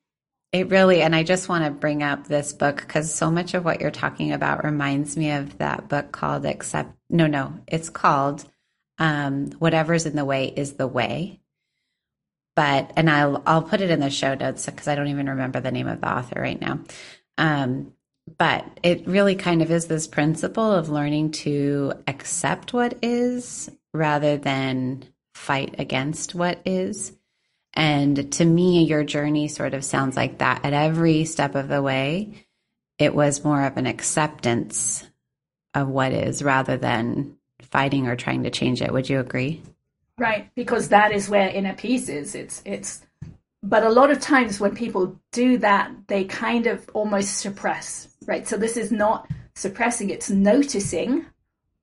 it 0.52 0.70
really, 0.70 1.02
and 1.02 1.14
I 1.14 1.22
just 1.22 1.48
want 1.48 1.64
to 1.64 1.70
bring 1.70 2.02
up 2.02 2.26
this 2.26 2.52
book 2.52 2.76
because 2.76 3.12
so 3.12 3.30
much 3.30 3.54
of 3.54 3.64
what 3.64 3.80
you're 3.80 3.90
talking 3.90 4.32
about 4.32 4.64
reminds 4.64 5.16
me 5.16 5.32
of 5.32 5.58
that 5.58 5.88
book 5.88 6.12
called 6.12 6.46
Accept. 6.46 6.92
No, 7.10 7.26
no, 7.26 7.54
it's 7.66 7.90
called 7.90 8.44
um, 8.98 9.50
Whatever's 9.58 10.06
in 10.06 10.16
the 10.16 10.24
Way 10.24 10.46
is 10.46 10.74
the 10.74 10.86
Way. 10.86 11.40
But, 12.54 12.92
and 12.96 13.10
I'll, 13.10 13.42
I'll 13.46 13.62
put 13.62 13.82
it 13.82 13.90
in 13.90 14.00
the 14.00 14.08
show 14.08 14.34
notes 14.34 14.64
because 14.64 14.88
I 14.88 14.94
don't 14.94 15.08
even 15.08 15.28
remember 15.28 15.60
the 15.60 15.70
name 15.70 15.88
of 15.88 16.00
the 16.00 16.10
author 16.10 16.40
right 16.40 16.58
now. 16.58 16.80
Um, 17.38 17.92
but 18.38 18.64
it 18.82 19.06
really 19.06 19.36
kind 19.36 19.62
of 19.62 19.70
is 19.70 19.86
this 19.86 20.06
principle 20.06 20.72
of 20.72 20.88
learning 20.88 21.30
to 21.32 21.92
accept 22.08 22.72
what 22.72 22.98
is 23.02 23.70
rather 23.94 24.36
than 24.36 25.04
fight 25.34 25.76
against 25.78 26.34
what 26.34 26.60
is. 26.64 27.12
And 27.74 28.32
to 28.32 28.44
me, 28.44 28.84
your 28.84 29.04
journey 29.04 29.48
sort 29.48 29.74
of 29.74 29.84
sounds 29.84 30.16
like 30.16 30.38
that. 30.38 30.64
At 30.64 30.72
every 30.72 31.24
step 31.24 31.54
of 31.54 31.68
the 31.68 31.82
way, 31.82 32.46
it 32.98 33.14
was 33.14 33.44
more 33.44 33.64
of 33.64 33.76
an 33.76 33.86
acceptance 33.86 35.04
of 35.74 35.88
what 35.88 36.12
is 36.12 36.42
rather 36.42 36.78
than 36.78 37.36
fighting 37.60 38.06
or 38.06 38.16
trying 38.16 38.44
to 38.44 38.50
change 38.50 38.80
it. 38.80 38.92
Would 38.92 39.10
you 39.10 39.20
agree? 39.20 39.62
Right, 40.18 40.50
because 40.54 40.88
that 40.88 41.12
is 41.12 41.28
where 41.28 41.48
inner 41.48 41.74
peace 41.74 42.08
is. 42.08 42.34
It's 42.34 42.62
it's 42.64 43.02
but 43.68 43.82
a 43.82 43.90
lot 43.90 44.10
of 44.10 44.20
times 44.20 44.60
when 44.60 44.74
people 44.74 45.18
do 45.32 45.58
that, 45.58 45.90
they 46.06 46.24
kind 46.24 46.66
of 46.66 46.88
almost 46.94 47.38
suppress 47.38 48.08
right? 48.26 48.46
So 48.46 48.56
this 48.56 48.76
is 48.76 48.92
not 48.92 49.30
suppressing, 49.54 50.10
it's 50.10 50.30
noticing 50.30 51.26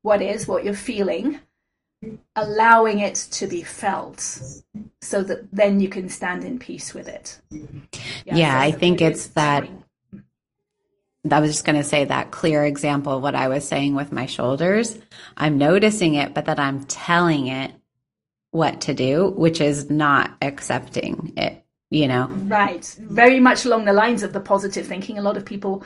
what 0.01 0.21
is, 0.21 0.47
what 0.47 0.63
you're 0.63 0.73
feeling, 0.73 1.39
allowing 2.35 2.99
it 2.99 3.15
to 3.31 3.47
be 3.47 3.63
felt 3.63 4.19
so 5.01 5.23
that 5.23 5.47
then 5.51 5.79
you 5.79 5.87
can 5.87 6.09
stand 6.09 6.43
in 6.43 6.59
peace 6.59 6.93
with 6.93 7.07
it. 7.07 7.39
Yeah, 7.49 8.35
yeah 8.35 8.59
so 8.59 8.67
I 8.67 8.71
think 8.71 9.01
it's 9.01 9.27
that. 9.27 9.67
I 11.31 11.39
was 11.39 11.51
just 11.51 11.65
going 11.65 11.77
to 11.77 11.85
say 11.85 12.03
that 12.03 12.31
clear 12.31 12.65
example 12.65 13.13
of 13.15 13.23
what 13.23 13.33
I 13.33 13.47
was 13.47 13.65
saying 13.65 13.95
with 13.95 14.11
my 14.11 14.25
shoulders. 14.25 14.97
I'm 15.37 15.57
noticing 15.57 16.15
it, 16.15 16.33
but 16.33 16.45
that 16.45 16.59
I'm 16.59 16.83
telling 16.83 17.47
it 17.47 17.71
what 18.51 18.81
to 18.81 18.93
do, 18.93 19.29
which 19.29 19.61
is 19.61 19.89
not 19.89 20.35
accepting 20.41 21.31
it, 21.37 21.62
you 21.93 22.07
know? 22.07 22.27
Right. 22.27 22.83
Very 22.99 23.39
much 23.39 23.65
along 23.65 23.85
the 23.85 23.93
lines 23.93 24.23
of 24.23 24.33
the 24.33 24.39
positive 24.39 24.87
thinking. 24.87 25.17
A 25.17 25.21
lot 25.21 25.37
of 25.37 25.45
people 25.45 25.83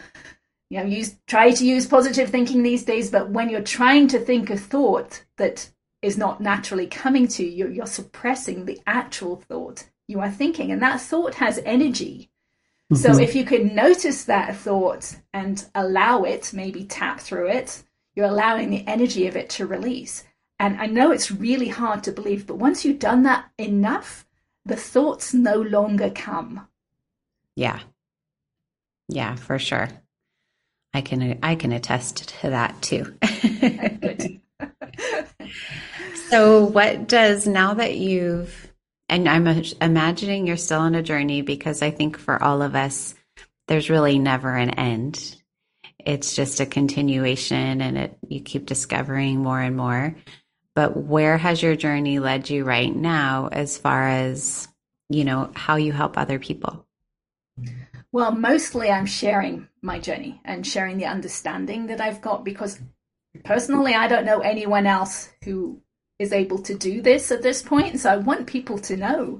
you 0.69 0.79
know 0.79 0.85
use 0.85 1.15
try 1.27 1.51
to 1.51 1.65
use 1.65 1.85
positive 1.85 2.29
thinking 2.29 2.61
these 2.61 2.83
days 2.83 3.09
but 3.09 3.29
when 3.29 3.49
you're 3.49 3.61
trying 3.61 4.05
to 4.05 4.19
think 4.19 4.49
a 4.49 4.57
thought 4.57 5.23
that 5.37 5.69
is 6.01 6.17
not 6.17 6.41
naturally 6.41 6.87
coming 6.87 7.25
to 7.25 7.45
you 7.45 7.69
you're 7.69 7.85
suppressing 7.85 8.65
the 8.65 8.77
actual 8.85 9.37
thought 9.37 9.85
you 10.09 10.19
are 10.19 10.29
thinking 10.29 10.71
and 10.71 10.81
that 10.81 10.99
thought 10.99 11.35
has 11.35 11.61
energy 11.65 12.29
mm-hmm. 12.91 13.01
so 13.01 13.17
if 13.17 13.33
you 13.33 13.45
can 13.45 13.73
notice 13.73 14.25
that 14.25 14.57
thought 14.57 15.15
and 15.33 15.65
allow 15.73 16.23
it 16.23 16.51
maybe 16.53 16.83
tap 16.83 17.19
through 17.21 17.47
it 17.47 17.83
you're 18.15 18.25
allowing 18.25 18.69
the 18.69 18.85
energy 18.87 19.25
of 19.25 19.37
it 19.37 19.49
to 19.49 19.65
release 19.65 20.25
and 20.59 20.77
i 20.81 20.85
know 20.85 21.11
it's 21.11 21.31
really 21.31 21.69
hard 21.69 22.03
to 22.03 22.11
believe 22.11 22.45
but 22.45 22.57
once 22.57 22.83
you've 22.83 22.99
done 22.99 23.23
that 23.23 23.45
enough 23.57 24.26
the 24.67 24.75
thoughts 24.75 25.33
no 25.33 25.55
longer 25.55 26.09
come 26.09 26.67
yeah 27.55 27.79
yeah 29.09 29.35
for 29.35 29.57
sure 29.57 29.89
I 30.97 31.01
can 31.01 31.37
I 31.43 31.53
can 31.53 31.73
attest 31.73 32.29
to 32.41 32.49
that 32.49 32.81
too. 32.81 33.15
so 36.29 36.63
what 36.63 37.07
does 37.07 37.45
now 37.45 37.75
that 37.75 37.95
you've 37.97 38.71
and 39.07 39.29
I'm 39.29 39.45
imagining 39.79 40.47
you're 40.47 40.57
still 40.57 40.79
on 40.79 40.95
a 40.95 41.03
journey 41.03 41.43
because 41.43 41.83
I 41.83 41.91
think 41.91 42.17
for 42.17 42.41
all 42.41 42.63
of 42.63 42.75
us 42.75 43.13
there's 43.67 43.91
really 43.91 44.17
never 44.17 44.55
an 44.55 44.71
end. 44.71 45.35
It's 45.99 46.35
just 46.35 46.59
a 46.61 46.65
continuation 46.65 47.81
and 47.81 47.97
it 47.97 48.17
you 48.27 48.41
keep 48.41 48.65
discovering 48.65 49.37
more 49.37 49.61
and 49.61 49.77
more. 49.77 50.15
But 50.77 50.95
where 50.95 51.39
has 51.39 51.63
your 51.63 51.75
journey 51.75 52.19
led 52.19 52.51
you 52.51 52.63
right 52.63 52.95
now 52.95 53.49
as 53.51 53.79
far 53.79 54.07
as, 54.07 54.67
you 55.09 55.23
know, 55.23 55.49
how 55.55 55.77
you 55.77 55.91
help 55.91 56.19
other 56.19 56.37
people? 56.37 56.85
Well, 58.11 58.31
mostly 58.31 58.91
I'm 58.91 59.07
sharing 59.07 59.69
my 59.81 59.97
journey 59.97 60.39
and 60.45 60.67
sharing 60.67 60.99
the 60.99 61.07
understanding 61.07 61.87
that 61.87 61.99
I've 61.99 62.21
got 62.21 62.45
because 62.45 62.79
personally, 63.43 63.95
I 63.95 64.07
don't 64.07 64.23
know 64.23 64.41
anyone 64.41 64.85
else 64.85 65.29
who 65.43 65.81
is 66.19 66.31
able 66.31 66.59
to 66.59 66.75
do 66.75 67.01
this 67.01 67.31
at 67.31 67.41
this 67.41 67.63
point. 67.63 67.99
So 67.99 68.11
I 68.11 68.17
want 68.17 68.45
people 68.45 68.77
to 68.77 68.97
know. 68.97 69.39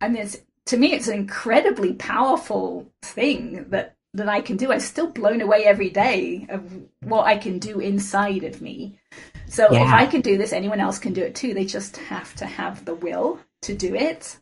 I 0.00 0.06
mean, 0.06 0.30
to 0.66 0.76
me, 0.76 0.92
it's 0.92 1.08
an 1.08 1.18
incredibly 1.18 1.94
powerful 1.94 2.92
thing 3.02 3.70
that 3.70 3.96
that 4.14 4.28
I 4.28 4.40
can 4.40 4.56
do. 4.56 4.70
I'm 4.72 4.78
still 4.78 5.08
blown 5.08 5.40
away 5.40 5.64
every 5.64 5.90
day 5.90 6.46
of 6.48 6.62
what 7.02 7.26
I 7.26 7.38
can 7.38 7.58
do 7.58 7.80
inside 7.80 8.44
of 8.44 8.62
me. 8.62 9.00
So 9.48 9.68
yeah. 9.70 9.84
if 9.84 9.92
I 9.92 10.06
can 10.06 10.20
do 10.20 10.36
this, 10.36 10.52
anyone 10.52 10.80
else 10.80 10.98
can 10.98 11.12
do 11.12 11.22
it 11.22 11.34
too. 11.34 11.54
They 11.54 11.64
just 11.64 11.96
have 11.96 12.34
to 12.36 12.46
have 12.46 12.84
the 12.84 12.94
will 12.94 13.38
to 13.62 13.74
do 13.74 13.94
it. 13.94 14.36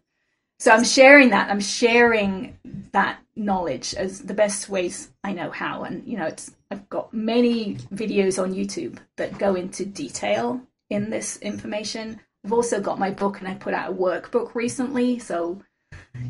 So 0.59 0.71
I'm 0.71 0.85
sharing 0.85 1.31
that. 1.31 1.51
I'm 1.51 1.61
sharing 1.61 2.59
that 2.93 3.19
knowledge 3.37 3.95
as 3.95 4.21
the 4.21 4.35
best 4.35 4.69
ways 4.69 5.11
I 5.23 5.33
know 5.33 5.51
how. 5.51 5.83
And 5.83 6.07
you 6.07 6.17
know, 6.17 6.27
it's 6.27 6.55
I've 6.71 6.89
got 6.89 7.13
many 7.13 7.77
videos 7.93 8.43
on 8.43 8.55
YouTube 8.55 8.99
that 9.17 9.39
go 9.39 9.55
into 9.55 9.85
detail 9.85 10.61
in 10.91 11.11
this 11.11 11.37
information. 11.39 12.21
I've 12.45 12.53
also 12.53 12.81
got 12.81 12.99
my 12.99 13.11
book 13.11 13.41
and 13.41 13.49
I 13.49 13.55
put 13.55 13.75
out 13.75 13.91
a 13.91 13.95
workbook 13.95 14.55
recently, 14.55 15.19
so 15.19 15.63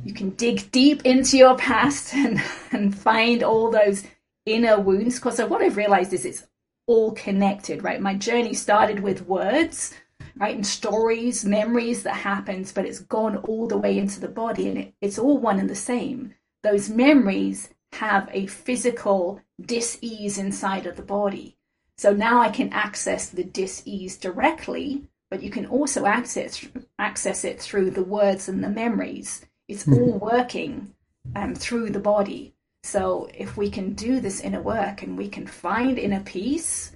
you 0.05 0.15
can 0.15 0.31
dig 0.31 0.71
deep 0.71 1.05
into 1.05 1.37
your 1.37 1.57
past 1.57 2.15
and, 2.15 2.43
and 2.73 2.97
find 2.97 3.43
all 3.43 3.71
those 3.71 4.05
inner 4.47 4.79
wounds. 4.79 5.17
Because 5.17 5.39
what 5.41 5.63
I've 5.63 5.77
realized 5.77 6.13
is 6.13 6.25
it's 6.25 6.47
all 6.87 7.13
connected, 7.13 7.83
right? 7.83 8.01
My 8.01 8.15
journey 8.15 8.55
started 8.55 9.01
with 9.01 9.27
words 9.27 9.95
right? 10.37 10.55
And 10.55 10.67
stories, 10.67 11.45
memories 11.45 12.03
that 12.03 12.17
happens, 12.17 12.73
but 12.73 12.87
it's 12.87 13.01
gone 13.01 13.37
all 13.39 13.67
the 13.67 13.79
way 13.79 13.99
into 13.99 14.21
the 14.21 14.29
body 14.29 14.69
and 14.69 14.79
it, 14.79 14.95
it's 15.01 15.19
all 15.19 15.39
one 15.39 15.59
and 15.59 15.71
the 15.71 15.77
same. 15.77 16.35
Those 16.63 16.89
memories 16.89 17.71
have 17.95 18.29
a 18.33 18.47
physical 18.47 19.41
dis-ease 19.61 20.39
inside 20.39 20.87
of 20.87 20.97
the 20.97 21.03
body. 21.03 21.57
So 21.97 22.13
now 22.13 22.41
I 22.41 22.49
can 22.49 22.73
access 22.73 23.29
the 23.29 23.45
dis-ease 23.45 24.17
directly, 24.17 25.05
but 25.31 25.43
you 25.43 25.51
can 25.51 25.67
also 25.67 26.07
access 26.07 26.67
access 26.99 27.45
it 27.45 27.61
through 27.61 27.91
the 27.91 28.03
words 28.03 28.49
and 28.49 28.65
the 28.65 28.69
memories. 28.69 29.47
It's 29.69 29.85
mm-hmm. 29.85 30.03
all 30.03 30.19
working 30.19 30.95
um, 31.37 31.55
through 31.55 31.91
the 31.91 32.01
body. 32.01 32.54
So 32.85 33.31
if 33.33 33.57
we 33.57 33.71
can 33.71 33.95
do 33.95 34.21
this 34.21 34.43
inner 34.43 34.61
work 34.61 35.03
and 35.03 35.17
we 35.17 35.27
can 35.31 35.47
find 35.47 35.99
inner 35.99 36.21
peace, 36.21 36.95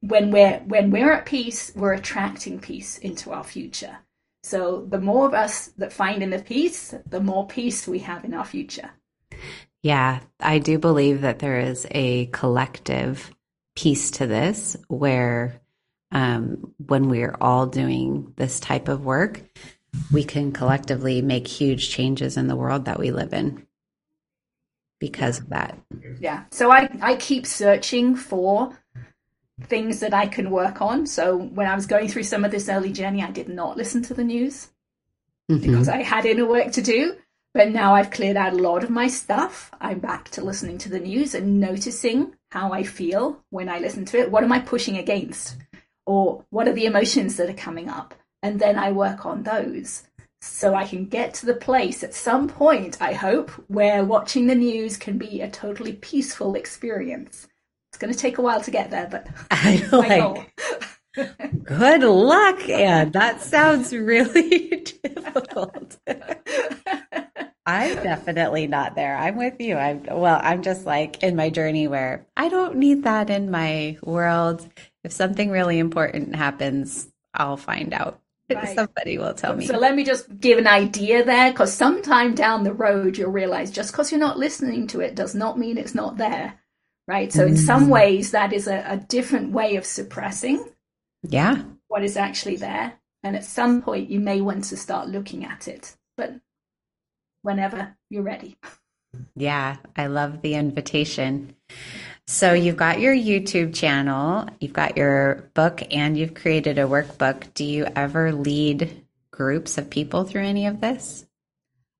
when 0.00 0.30
we're 0.30 0.60
when 0.60 0.90
we're 0.90 1.12
at 1.12 1.26
peace, 1.26 1.70
we're 1.76 1.92
attracting 1.92 2.58
peace 2.58 2.96
into 2.96 3.30
our 3.30 3.44
future. 3.44 3.98
So 4.42 4.86
the 4.88 4.98
more 4.98 5.26
of 5.26 5.34
us 5.34 5.66
that 5.76 5.92
find 5.92 6.22
inner 6.22 6.40
peace, 6.40 6.94
the 7.06 7.20
more 7.20 7.46
peace 7.46 7.86
we 7.86 7.98
have 7.98 8.24
in 8.24 8.32
our 8.32 8.46
future. 8.46 8.92
Yeah, 9.82 10.20
I 10.40 10.58
do 10.58 10.78
believe 10.78 11.20
that 11.20 11.38
there 11.38 11.60
is 11.60 11.86
a 11.90 12.26
collective 12.32 13.30
piece 13.76 14.12
to 14.12 14.26
this 14.26 14.74
where 14.88 15.60
um, 16.12 16.72
when 16.78 17.10
we're 17.10 17.36
all 17.42 17.66
doing 17.66 18.32
this 18.36 18.58
type 18.58 18.88
of 18.88 19.04
work, 19.04 19.42
we 20.10 20.24
can 20.24 20.50
collectively 20.50 21.20
make 21.20 21.46
huge 21.46 21.90
changes 21.90 22.38
in 22.38 22.46
the 22.46 22.56
world 22.56 22.86
that 22.86 22.98
we 22.98 23.10
live 23.10 23.34
in 23.34 23.66
because 25.00 25.40
of 25.40 25.48
that. 25.48 25.76
Yeah. 26.20 26.44
So 26.50 26.70
I, 26.70 26.88
I 27.02 27.16
keep 27.16 27.46
searching 27.46 28.14
for 28.14 28.78
things 29.64 30.00
that 30.00 30.14
I 30.14 30.26
can 30.26 30.50
work 30.50 30.80
on. 30.80 31.06
So 31.06 31.36
when 31.36 31.66
I 31.66 31.74
was 31.74 31.86
going 31.86 32.08
through 32.08 32.22
some 32.22 32.44
of 32.44 32.52
this 32.52 32.68
early 32.68 32.92
journey, 32.92 33.22
I 33.22 33.30
did 33.30 33.48
not 33.48 33.76
listen 33.76 34.02
to 34.02 34.14
the 34.14 34.24
news 34.24 34.68
mm-hmm. 35.50 35.60
because 35.60 35.88
I 35.88 36.02
had 36.02 36.24
inner 36.26 36.46
work 36.46 36.70
to 36.72 36.82
do. 36.82 37.16
But 37.52 37.70
now 37.70 37.94
I've 37.94 38.12
cleared 38.12 38.36
out 38.36 38.52
a 38.52 38.56
lot 38.58 38.84
of 38.84 38.90
my 38.90 39.08
stuff. 39.08 39.72
I'm 39.80 39.98
back 39.98 40.28
to 40.30 40.44
listening 40.44 40.78
to 40.78 40.88
the 40.88 41.00
news 41.00 41.34
and 41.34 41.58
noticing 41.58 42.34
how 42.52 42.72
I 42.72 42.84
feel 42.84 43.42
when 43.50 43.68
I 43.68 43.80
listen 43.80 44.04
to 44.06 44.20
it. 44.20 44.30
What 44.30 44.44
am 44.44 44.52
I 44.52 44.60
pushing 44.60 44.96
against? 44.98 45.56
Or 46.06 46.44
what 46.50 46.68
are 46.68 46.72
the 46.72 46.86
emotions 46.86 47.36
that 47.36 47.50
are 47.50 47.54
coming 47.54 47.88
up? 47.88 48.14
And 48.42 48.60
then 48.60 48.78
I 48.78 48.92
work 48.92 49.26
on 49.26 49.42
those 49.42 50.04
so 50.40 50.74
I 50.74 50.86
can 50.86 51.04
get 51.06 51.34
to 51.34 51.46
the 51.46 51.54
place 51.54 52.02
at 52.02 52.14
some 52.14 52.48
point, 52.48 53.00
I 53.00 53.12
hope, 53.12 53.50
where 53.68 54.04
watching 54.04 54.46
the 54.46 54.54
news 54.54 54.96
can 54.96 55.18
be 55.18 55.40
a 55.40 55.50
totally 55.50 55.94
peaceful 55.94 56.54
experience. 56.54 57.46
It's 57.90 57.98
going 57.98 58.12
to 58.12 58.18
take 58.18 58.38
a 58.38 58.42
while 58.42 58.60
to 58.60 58.70
get 58.70 58.90
there, 58.90 59.08
but 59.10 59.26
I 59.50 59.86
like. 59.92 60.54
Good 61.64 62.02
luck, 62.02 62.68
Ann. 62.68 63.10
That 63.10 63.40
sounds 63.40 63.92
really 63.92 64.68
difficult. 65.02 65.98
I'm 67.66 67.94
definitely 67.96 68.66
not 68.68 68.94
there. 68.94 69.16
I'm 69.16 69.36
with 69.36 69.60
you. 69.60 69.76
I'm 69.76 70.04
well, 70.04 70.40
I'm 70.42 70.62
just 70.62 70.86
like 70.86 71.22
in 71.22 71.36
my 71.36 71.50
journey 71.50 71.88
where 71.88 72.26
I 72.36 72.48
don't 72.48 72.76
need 72.76 73.02
that 73.04 73.28
in 73.28 73.50
my 73.50 73.98
world. 74.02 74.66
If 75.04 75.12
something 75.12 75.50
really 75.50 75.78
important 75.78 76.36
happens, 76.36 77.08
I'll 77.34 77.56
find 77.56 77.92
out. 77.92 78.20
Right. 78.60 78.74
Somebody 78.74 79.18
will 79.18 79.34
tell 79.34 79.56
me. 79.56 79.66
So 79.66 79.78
let 79.78 79.94
me 79.94 80.04
just 80.04 80.40
give 80.40 80.58
an 80.58 80.66
idea 80.66 81.24
there, 81.24 81.50
because 81.50 81.72
sometime 81.72 82.34
down 82.34 82.64
the 82.64 82.72
road 82.72 83.16
you'll 83.16 83.30
realize 83.30 83.70
just 83.70 83.92
because 83.92 84.10
you're 84.10 84.20
not 84.20 84.38
listening 84.38 84.86
to 84.88 85.00
it 85.00 85.14
does 85.14 85.34
not 85.34 85.58
mean 85.58 85.78
it's 85.78 85.94
not 85.94 86.16
there, 86.16 86.58
right? 87.06 87.32
So 87.32 87.46
in 87.46 87.56
some 87.56 87.86
mm. 87.86 87.90
ways 87.90 88.32
that 88.32 88.52
is 88.52 88.66
a, 88.66 88.84
a 88.86 88.96
different 88.96 89.52
way 89.52 89.76
of 89.76 89.86
suppressing, 89.86 90.64
yeah, 91.22 91.62
what 91.88 92.02
is 92.02 92.16
actually 92.16 92.56
there. 92.56 92.94
And 93.22 93.36
at 93.36 93.44
some 93.44 93.82
point 93.82 94.10
you 94.10 94.20
may 94.20 94.40
want 94.40 94.64
to 94.64 94.76
start 94.76 95.08
looking 95.08 95.44
at 95.44 95.68
it, 95.68 95.96
but 96.16 96.34
whenever 97.42 97.96
you're 98.08 98.22
ready. 98.22 98.56
Yeah, 99.34 99.76
I 99.96 100.06
love 100.06 100.42
the 100.42 100.54
invitation. 100.54 101.56
So 102.30 102.52
you've 102.52 102.76
got 102.76 103.00
your 103.00 103.12
YouTube 103.12 103.74
channel, 103.74 104.46
you've 104.60 104.72
got 104.72 104.96
your 104.96 105.50
book, 105.52 105.82
and 105.90 106.16
you've 106.16 106.32
created 106.32 106.78
a 106.78 106.84
workbook. 106.84 107.52
Do 107.54 107.64
you 107.64 107.88
ever 107.96 108.30
lead 108.30 109.04
groups 109.32 109.78
of 109.78 109.90
people 109.90 110.22
through 110.22 110.44
any 110.44 110.66
of 110.66 110.80
this? 110.80 111.26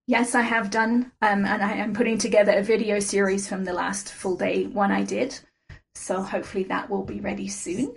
Yes, 0.07 0.37
I 0.37 0.43
have 0.43 0.71
done, 0.71 1.11
um, 1.21 1.45
and 1.45 1.61
I 1.65 1.73
am 1.73 1.95
putting 1.95 2.17
together 2.17 2.53
a 2.53 2.63
video 2.63 3.01
series 3.01 3.49
from 3.49 3.65
the 3.65 3.73
last 3.73 4.13
full 4.13 4.37
day 4.37 4.67
one 4.67 4.93
I 4.93 5.03
did. 5.03 5.37
So 5.97 6.23
hopefully 6.23 6.63
that 6.65 6.89
will 6.89 7.05
be 7.05 7.19
ready 7.19 7.49
soon. 7.49 7.93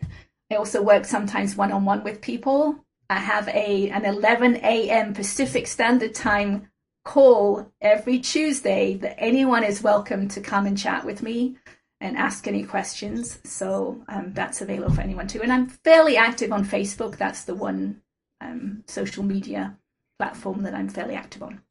I 0.52 0.56
also 0.56 0.82
work 0.82 1.06
sometimes 1.06 1.56
one 1.56 1.72
on 1.72 1.86
one 1.86 2.04
with 2.04 2.20
people. 2.20 2.84
I 3.12 3.20
have 3.20 3.48
a 3.50 3.92
an 3.92 4.06
11 4.06 4.56
a.m. 4.56 5.14
Pacific 5.14 5.68
Standard 5.68 6.16
Time 6.16 6.72
call 7.06 7.72
every 7.80 8.18
Tuesday 8.18 8.96
that 8.96 9.20
anyone 9.20 9.64
is 9.64 9.84
welcome 9.84 10.28
to 10.30 10.42
come 10.42 10.66
and 10.66 10.76
chat 10.76 11.06
with 11.06 11.22
me 11.22 11.58
and 12.04 12.18
ask 12.18 12.48
any 12.48 12.64
questions. 12.64 13.40
So 13.46 14.04
um, 14.10 14.34
that's 14.34 14.62
available 14.62 14.94
for 14.94 15.02
anyone 15.02 15.28
too. 15.28 15.42
And 15.42 15.54
I'm 15.54 15.68
fairly 15.68 16.18
active 16.18 16.52
on 16.52 16.66
Facebook. 16.66 17.18
That's 17.18 17.46
the 17.46 17.56
one 17.56 18.02
um, 18.42 18.84
social 18.88 19.24
media 19.24 19.78
platform 20.20 20.64
that 20.64 20.76
I'm 20.76 20.90
fairly 20.90 21.16
active 21.16 21.44
on. 21.44 21.62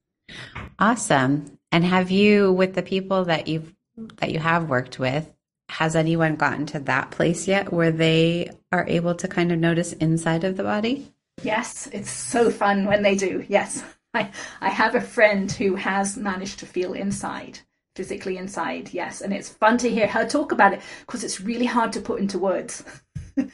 Awesome. 0.78 1.58
And 1.70 1.84
have 1.84 2.10
you, 2.10 2.50
with 2.50 2.74
the 2.74 2.82
people 2.82 3.26
that 3.26 3.46
you've 3.46 3.74
that 4.16 4.30
you 4.30 4.38
have 4.38 4.70
worked 4.70 4.98
with, 4.98 5.30
has 5.68 5.94
anyone 5.94 6.36
gotten 6.36 6.64
to 6.66 6.80
that 6.80 7.10
place 7.10 7.46
yet 7.46 7.70
where 7.70 7.90
they 7.92 8.50
are 8.72 8.86
able 8.88 9.14
to 9.16 9.28
kind 9.28 9.52
of 9.52 9.58
notice 9.58 9.92
inside 9.92 10.44
of 10.44 10.56
the 10.56 10.62
body? 10.62 11.12
Yes, 11.42 11.88
it's 11.92 12.10
so 12.10 12.50
fun 12.50 12.86
when 12.86 13.02
they 13.02 13.14
do. 13.14 13.44
Yes. 13.48 13.84
I, 14.14 14.30
I 14.60 14.70
have 14.70 14.94
a 14.94 15.00
friend 15.00 15.50
who 15.52 15.74
has 15.74 16.16
managed 16.16 16.58
to 16.60 16.66
feel 16.66 16.94
inside 16.94 17.60
physically 17.94 18.36
inside 18.36 18.92
yes. 18.92 19.20
And 19.20 19.32
it's 19.32 19.48
fun 19.48 19.78
to 19.78 19.90
hear 19.90 20.06
her 20.06 20.26
talk 20.26 20.52
about 20.52 20.72
it 20.72 20.80
because 21.00 21.24
it's 21.24 21.40
really 21.40 21.66
hard 21.66 21.92
to 21.94 22.00
put 22.00 22.20
into 22.20 22.38
words. 22.38 22.84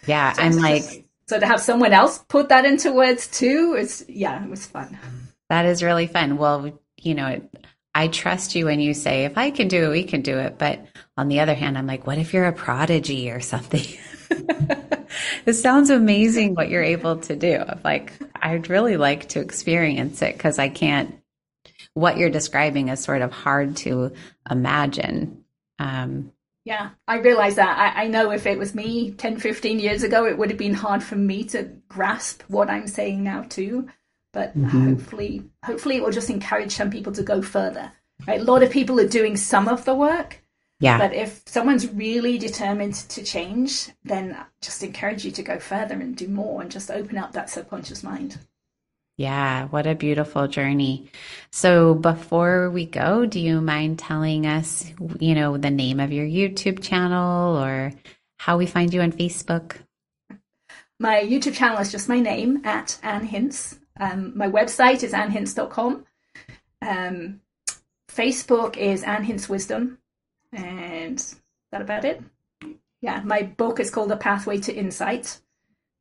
Yeah 0.07 0.33
so 0.35 0.43
i'm 0.43 0.57
like 0.57 1.07
so 1.29 1.39
to 1.39 1.47
have 1.47 1.61
someone 1.61 1.93
else 1.93 2.19
put 2.29 2.49
that 2.49 2.65
into 2.65 2.93
words 2.93 3.29
too 3.29 3.77
is 3.79 4.05
yeah 4.09 4.43
it 4.43 4.51
was 4.51 4.67
fun. 4.67 4.99
That 5.49 5.67
is 5.67 5.83
really 5.83 6.07
fun. 6.07 6.37
Well 6.37 6.79
you 7.01 7.15
know 7.15 7.41
i 7.95 8.09
trust 8.09 8.55
you 8.55 8.67
when 8.67 8.81
you 8.81 8.93
say 8.93 9.25
if 9.25 9.39
i 9.39 9.51
can 9.51 9.69
do 9.69 9.85
it 9.85 9.91
we 9.91 10.05
can 10.05 10.23
do 10.23 10.39
it. 10.39 10.59
But 10.59 10.85
on 11.17 11.29
the 11.29 11.41
other 11.41 11.55
hand 11.55 11.79
i'm 11.79 11.87
like 11.87 12.07
what 12.07 12.19
if 12.19 12.33
you're 12.33 12.47
a 12.47 12.53
prodigy 12.53 13.31
or 13.31 13.41
something? 13.41 13.85
It 15.47 15.55
sounds 15.55 15.89
amazing 15.89 16.55
what 16.55 16.69
you're 16.69 16.83
able 16.83 17.17
to 17.17 17.35
do. 17.35 17.65
Like 17.83 18.13
i'd 18.43 18.71
really 18.71 18.97
like 18.97 19.29
to 19.31 19.41
experience 19.41 20.23
it 20.23 20.35
because 20.35 20.59
i 20.59 20.69
can't 20.69 21.19
what 21.99 22.17
you're 22.17 22.31
describing 22.31 22.89
is 22.89 23.01
sort 23.01 23.23
of 23.23 23.33
hard 23.33 23.77
to 23.79 24.13
imagine. 24.49 25.45
Um, 25.79 26.33
yeah, 26.65 26.91
I 27.07 27.19
realize 27.19 27.57
that. 27.57 27.97
I, 27.97 28.05
I, 28.05 28.07
know 28.09 28.31
if 28.31 28.47
it 28.47 28.59
was 28.59 28.75
me 28.75 29.13
10, 29.13 29.39
15 29.39 29.81
years 29.81 30.03
ago, 30.03 30.27
it 30.27 30.37
would 30.37 30.51
have 30.51 30.59
been 30.59 30.75
hard 30.75 31.03
for 31.03 31.17
me 31.17 31.45
to 31.45 31.65
grasp 31.89 32.43
what 32.49 32.69
I'm 32.69 32.87
saying 32.87 33.25
now 33.25 33.43
too. 33.43 33.89
But 34.33 34.57
mm-hmm. 34.57 34.89
hopefully, 34.89 35.45
hopefully 35.65 35.97
it 35.97 36.03
will 36.03 36.13
just 36.13 36.31
encourage 36.31 36.73
some 36.73 36.91
people 36.91 37.13
to 37.13 37.23
go 37.23 37.41
further. 37.43 37.91
Right? 38.27 38.41
A 38.41 38.45
lot 38.45 38.63
of 38.63 38.71
people 38.71 39.01
are 39.01 39.09
doing 39.09 39.37
some 39.37 39.67
of 39.69 39.85
the 39.85 39.95
work. 39.95 40.43
Yeah. 40.81 40.99
But 40.99 41.15
if 41.15 41.43
someone's 41.47 41.91
really 41.91 42.39
determined 42.39 42.95
to 42.95 43.23
change, 43.25 43.89
then 44.05 44.37
just 44.61 44.83
encourage 44.83 45.25
you 45.25 45.33
to 45.33 45.43
go 45.43 45.59
further 45.59 45.95
and 45.95 46.15
do 46.15 46.29
more 46.29 46.61
and 46.61 46.71
just 46.71 46.91
open 46.91 47.19
up 47.19 47.33
that 47.33 47.51
subconscious 47.51 48.05
mind. 48.05 48.39
Yeah, 49.19 49.67
what 49.67 49.89
a 49.89 49.97
beautiful 49.97 50.47
journey. 50.47 51.11
So 51.51 51.93
before 51.95 52.71
we 52.71 52.87
go, 52.87 53.27
do 53.27 53.41
you 53.41 53.61
mind 53.61 53.99
telling 53.99 54.47
us, 54.47 54.93
you 55.19 55.35
know, 55.35 55.57
the 55.57 55.73
name 55.73 55.99
of 55.99 56.13
your 56.13 56.25
YouTube 56.25 56.81
channel 56.81 57.59
or 57.59 57.93
how 58.37 58.57
we 58.57 58.67
find 58.67 58.95
you 58.95 59.01
on 59.01 59.11
Facebook? 59.11 59.75
My 61.01 61.21
YouTube 61.21 61.55
channel 61.55 61.79
is 61.79 61.91
just 61.91 62.09
my 62.09 62.21
name 62.21 62.63
at 62.65 62.97
Ann 63.03 63.27
Hince. 63.27 63.81
Um, 63.99 64.39
my 64.39 64.49
website 64.49 65.03
is 65.03 65.13
annhince.com. 65.13 66.07
Um, 66.81 67.41
Facebook 68.09 68.77
is 68.77 69.03
Ann 69.03 69.25
Hince 69.25 69.49
Wisdom. 69.49 69.99
And 70.53 71.19
that 71.73 71.83
about 71.83 72.05
it? 72.05 72.23
Yeah, 73.01 73.21
my 73.25 73.43
book 73.43 73.81
is 73.81 73.91
called 73.91 74.13
A 74.13 74.17
Pathway 74.17 74.59
to 74.59 74.73
Insight 74.73 75.41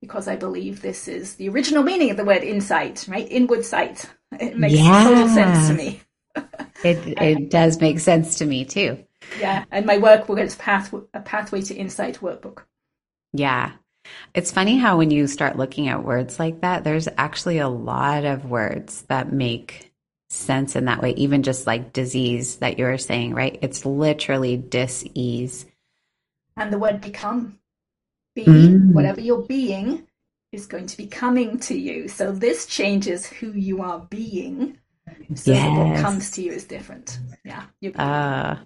because 0.01 0.27
I 0.27 0.35
believe 0.35 0.81
this 0.81 1.07
is 1.07 1.35
the 1.35 1.49
original 1.49 1.83
meaning 1.83 2.11
of 2.11 2.17
the 2.17 2.25
word 2.25 2.43
insight, 2.43 3.05
right? 3.07 3.27
Inward 3.29 3.65
sight. 3.65 4.09
It 4.39 4.57
makes 4.57 4.75
yeah. 4.75 5.03
total 5.03 5.27
sense 5.29 5.67
to 5.67 5.73
me. 5.73 6.01
it 6.83 7.21
it 7.21 7.37
um, 7.37 7.47
does 7.49 7.81
make 7.81 7.99
sense 7.99 8.37
to 8.37 8.45
me 8.45 8.65
too. 8.65 9.03
Yeah, 9.39 9.65
and 9.71 9.85
my 9.85 9.97
workbook 9.97 10.41
is 10.41 10.55
path 10.55 10.93
a 11.13 11.19
pathway 11.21 11.61
to 11.63 11.75
insight 11.75 12.19
workbook. 12.19 12.63
Yeah. 13.33 13.71
It's 14.33 14.51
funny 14.51 14.77
how 14.77 14.97
when 14.97 15.11
you 15.11 15.27
start 15.27 15.57
looking 15.57 15.89
at 15.89 16.05
words 16.05 16.39
like 16.39 16.61
that, 16.61 16.83
there's 16.83 17.09
actually 17.17 17.57
a 17.57 17.67
lot 17.67 18.23
of 18.23 18.45
words 18.45 19.01
that 19.03 19.33
make 19.33 19.91
sense 20.29 20.75
in 20.75 20.85
that 20.85 21.01
way, 21.01 21.11
even 21.11 21.43
just 21.43 21.67
like 21.67 21.93
disease 21.93 22.57
that 22.57 22.77
you 22.77 22.85
were 22.85 22.97
saying, 22.97 23.33
right? 23.33 23.57
It's 23.61 23.85
literally 23.85 24.57
dis-ease. 24.57 25.65
And 26.55 26.71
the 26.71 26.77
word 26.77 27.01
become 27.01 27.59
mm. 28.45 28.93
whatever 28.93 29.21
you're 29.21 29.41
being 29.41 30.07
is 30.51 30.65
going 30.65 30.87
to 30.87 30.97
be 30.97 31.07
coming 31.07 31.59
to 31.59 31.77
you. 31.77 32.07
So 32.07 32.31
this 32.31 32.65
changes 32.65 33.25
who 33.25 33.51
you 33.51 33.81
are 33.81 33.99
being. 34.09 34.77
So 35.35 35.51
yes. 35.51 35.77
what 35.77 36.01
comes 36.01 36.31
to 36.31 36.41
you 36.41 36.51
is 36.51 36.65
different. 36.65 37.19
Yeah. 37.43 37.63
Uh, 37.95 38.57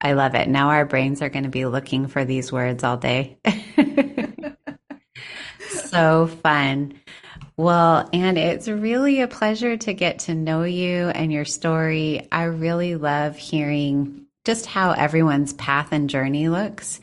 I 0.00 0.12
love 0.12 0.34
it. 0.34 0.48
Now 0.48 0.70
our 0.70 0.84
brains 0.84 1.22
are 1.22 1.28
going 1.28 1.44
to 1.44 1.50
be 1.50 1.66
looking 1.66 2.06
for 2.06 2.24
these 2.24 2.52
words 2.52 2.84
all 2.84 2.96
day. 2.96 3.38
so 5.68 6.26
fun. 6.42 6.94
Well, 7.56 8.08
and 8.12 8.38
it's 8.38 8.68
really 8.68 9.20
a 9.20 9.28
pleasure 9.28 9.76
to 9.76 9.92
get 9.92 10.20
to 10.20 10.34
know 10.34 10.62
you 10.62 11.08
and 11.08 11.32
your 11.32 11.44
story. 11.44 12.28
I 12.30 12.44
really 12.44 12.94
love 12.94 13.36
hearing 13.36 14.26
just 14.44 14.64
how 14.64 14.92
everyone's 14.92 15.52
path 15.52 15.88
and 15.90 16.08
journey 16.08 16.48
looks 16.48 17.00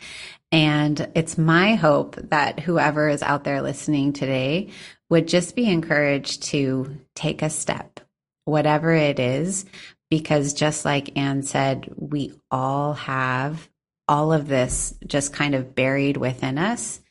and 0.51 1.11
it's 1.15 1.37
my 1.37 1.75
hope 1.75 2.15
that 2.15 2.59
whoever 2.59 3.09
is 3.09 3.21
out 3.21 3.43
there 3.43 3.61
listening 3.61 4.13
today 4.13 4.69
would 5.09 5.27
just 5.27 5.55
be 5.55 5.69
encouraged 5.69 6.43
to 6.43 6.97
take 7.15 7.41
a 7.41 7.49
step, 7.49 7.99
whatever 8.45 8.93
it 8.93 9.19
is, 9.19 9.65
because 10.09 10.53
just 10.53 10.85
like 10.85 11.17
Ann 11.17 11.43
said, 11.43 11.93
we 11.97 12.33
all 12.49 12.93
have 12.93 13.69
all 14.07 14.31
of 14.33 14.47
this 14.47 14.93
just 15.05 15.33
kind 15.33 15.55
of 15.55 15.75
buried 15.75 16.17
within 16.17 16.57
us. 16.57 17.01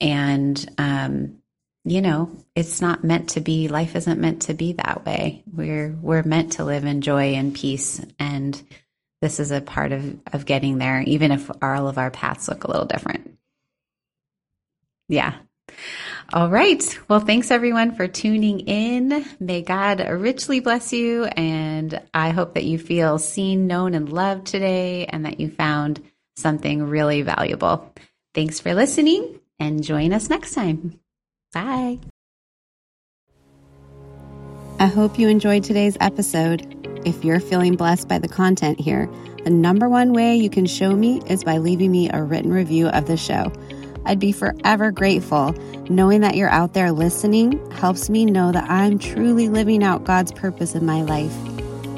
And, 0.00 0.72
um, 0.78 1.36
you 1.84 2.00
know, 2.00 2.30
it's 2.54 2.80
not 2.80 3.04
meant 3.04 3.30
to 3.30 3.40
be, 3.40 3.68
life 3.68 3.94
isn't 3.94 4.20
meant 4.20 4.42
to 4.42 4.54
be 4.54 4.72
that 4.74 5.04
way. 5.04 5.42
We're, 5.50 5.96
we're 6.00 6.22
meant 6.22 6.52
to 6.52 6.64
live 6.64 6.84
in 6.84 7.02
joy 7.02 7.34
and 7.34 7.54
peace. 7.54 8.00
And 8.18 8.60
this 9.20 9.40
is 9.40 9.50
a 9.50 9.60
part 9.60 9.92
of, 9.92 10.18
of 10.32 10.46
getting 10.46 10.78
there, 10.78 11.02
even 11.02 11.30
if 11.30 11.50
all 11.62 11.88
of 11.88 11.98
our 11.98 12.10
paths 12.10 12.48
look 12.48 12.64
a 12.64 12.70
little 12.70 12.86
different. 12.86 13.38
Yeah. 15.08 15.34
All 16.32 16.48
right. 16.48 16.98
Well, 17.08 17.20
thanks 17.20 17.50
everyone 17.50 17.94
for 17.94 18.06
tuning 18.06 18.60
in. 18.60 19.24
May 19.40 19.62
God 19.62 20.00
richly 20.00 20.60
bless 20.60 20.92
you. 20.92 21.24
And 21.24 22.00
I 22.14 22.30
hope 22.30 22.54
that 22.54 22.64
you 22.64 22.78
feel 22.78 23.18
seen, 23.18 23.66
known, 23.66 23.94
and 23.94 24.12
loved 24.12 24.46
today 24.46 25.06
and 25.06 25.26
that 25.26 25.40
you 25.40 25.50
found 25.50 26.02
something 26.36 26.84
really 26.84 27.22
valuable. 27.22 27.92
Thanks 28.32 28.60
for 28.60 28.74
listening 28.74 29.40
and 29.58 29.82
join 29.82 30.12
us 30.12 30.30
next 30.30 30.54
time. 30.54 30.98
Bye. 31.52 31.98
I 34.78 34.86
hope 34.86 35.18
you 35.18 35.28
enjoyed 35.28 35.64
today's 35.64 35.96
episode. 36.00 36.79
If 37.04 37.24
you're 37.24 37.40
feeling 37.40 37.76
blessed 37.76 38.08
by 38.08 38.18
the 38.18 38.28
content 38.28 38.78
here, 38.78 39.08
the 39.44 39.50
number 39.50 39.88
one 39.88 40.12
way 40.12 40.36
you 40.36 40.50
can 40.50 40.66
show 40.66 40.94
me 40.94 41.22
is 41.26 41.44
by 41.44 41.56
leaving 41.56 41.90
me 41.90 42.10
a 42.10 42.22
written 42.22 42.52
review 42.52 42.88
of 42.88 43.06
the 43.06 43.16
show. 43.16 43.50
I'd 44.04 44.18
be 44.18 44.32
forever 44.32 44.90
grateful. 44.90 45.54
Knowing 45.88 46.20
that 46.20 46.36
you're 46.36 46.50
out 46.50 46.74
there 46.74 46.92
listening 46.92 47.70
helps 47.72 48.10
me 48.10 48.26
know 48.26 48.52
that 48.52 48.70
I'm 48.70 48.98
truly 48.98 49.48
living 49.48 49.82
out 49.82 50.04
God's 50.04 50.32
purpose 50.32 50.74
in 50.74 50.84
my 50.84 51.02
life. 51.02 51.32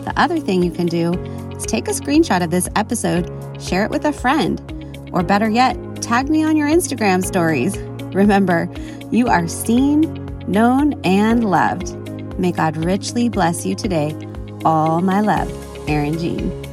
The 0.04 0.12
other 0.16 0.38
thing 0.38 0.62
you 0.62 0.70
can 0.70 0.86
do 0.86 1.12
is 1.52 1.66
take 1.66 1.88
a 1.88 1.92
screenshot 1.92 2.42
of 2.42 2.50
this 2.50 2.68
episode, 2.76 3.30
share 3.60 3.84
it 3.84 3.90
with 3.90 4.04
a 4.04 4.12
friend, 4.12 4.60
or 5.12 5.22
better 5.22 5.48
yet, 5.48 5.76
tag 6.00 6.28
me 6.28 6.44
on 6.44 6.56
your 6.56 6.68
Instagram 6.68 7.24
stories. 7.24 7.76
Remember, 8.14 8.68
you 9.10 9.28
are 9.28 9.48
seen, 9.48 10.02
known, 10.46 11.00
and 11.04 11.48
loved. 11.48 11.96
May 12.38 12.52
God 12.52 12.76
richly 12.76 13.28
bless 13.28 13.66
you 13.66 13.74
today. 13.74 14.16
All 14.64 15.00
my 15.00 15.20
love, 15.20 15.50
Erin 15.88 16.16
Jean. 16.18 16.71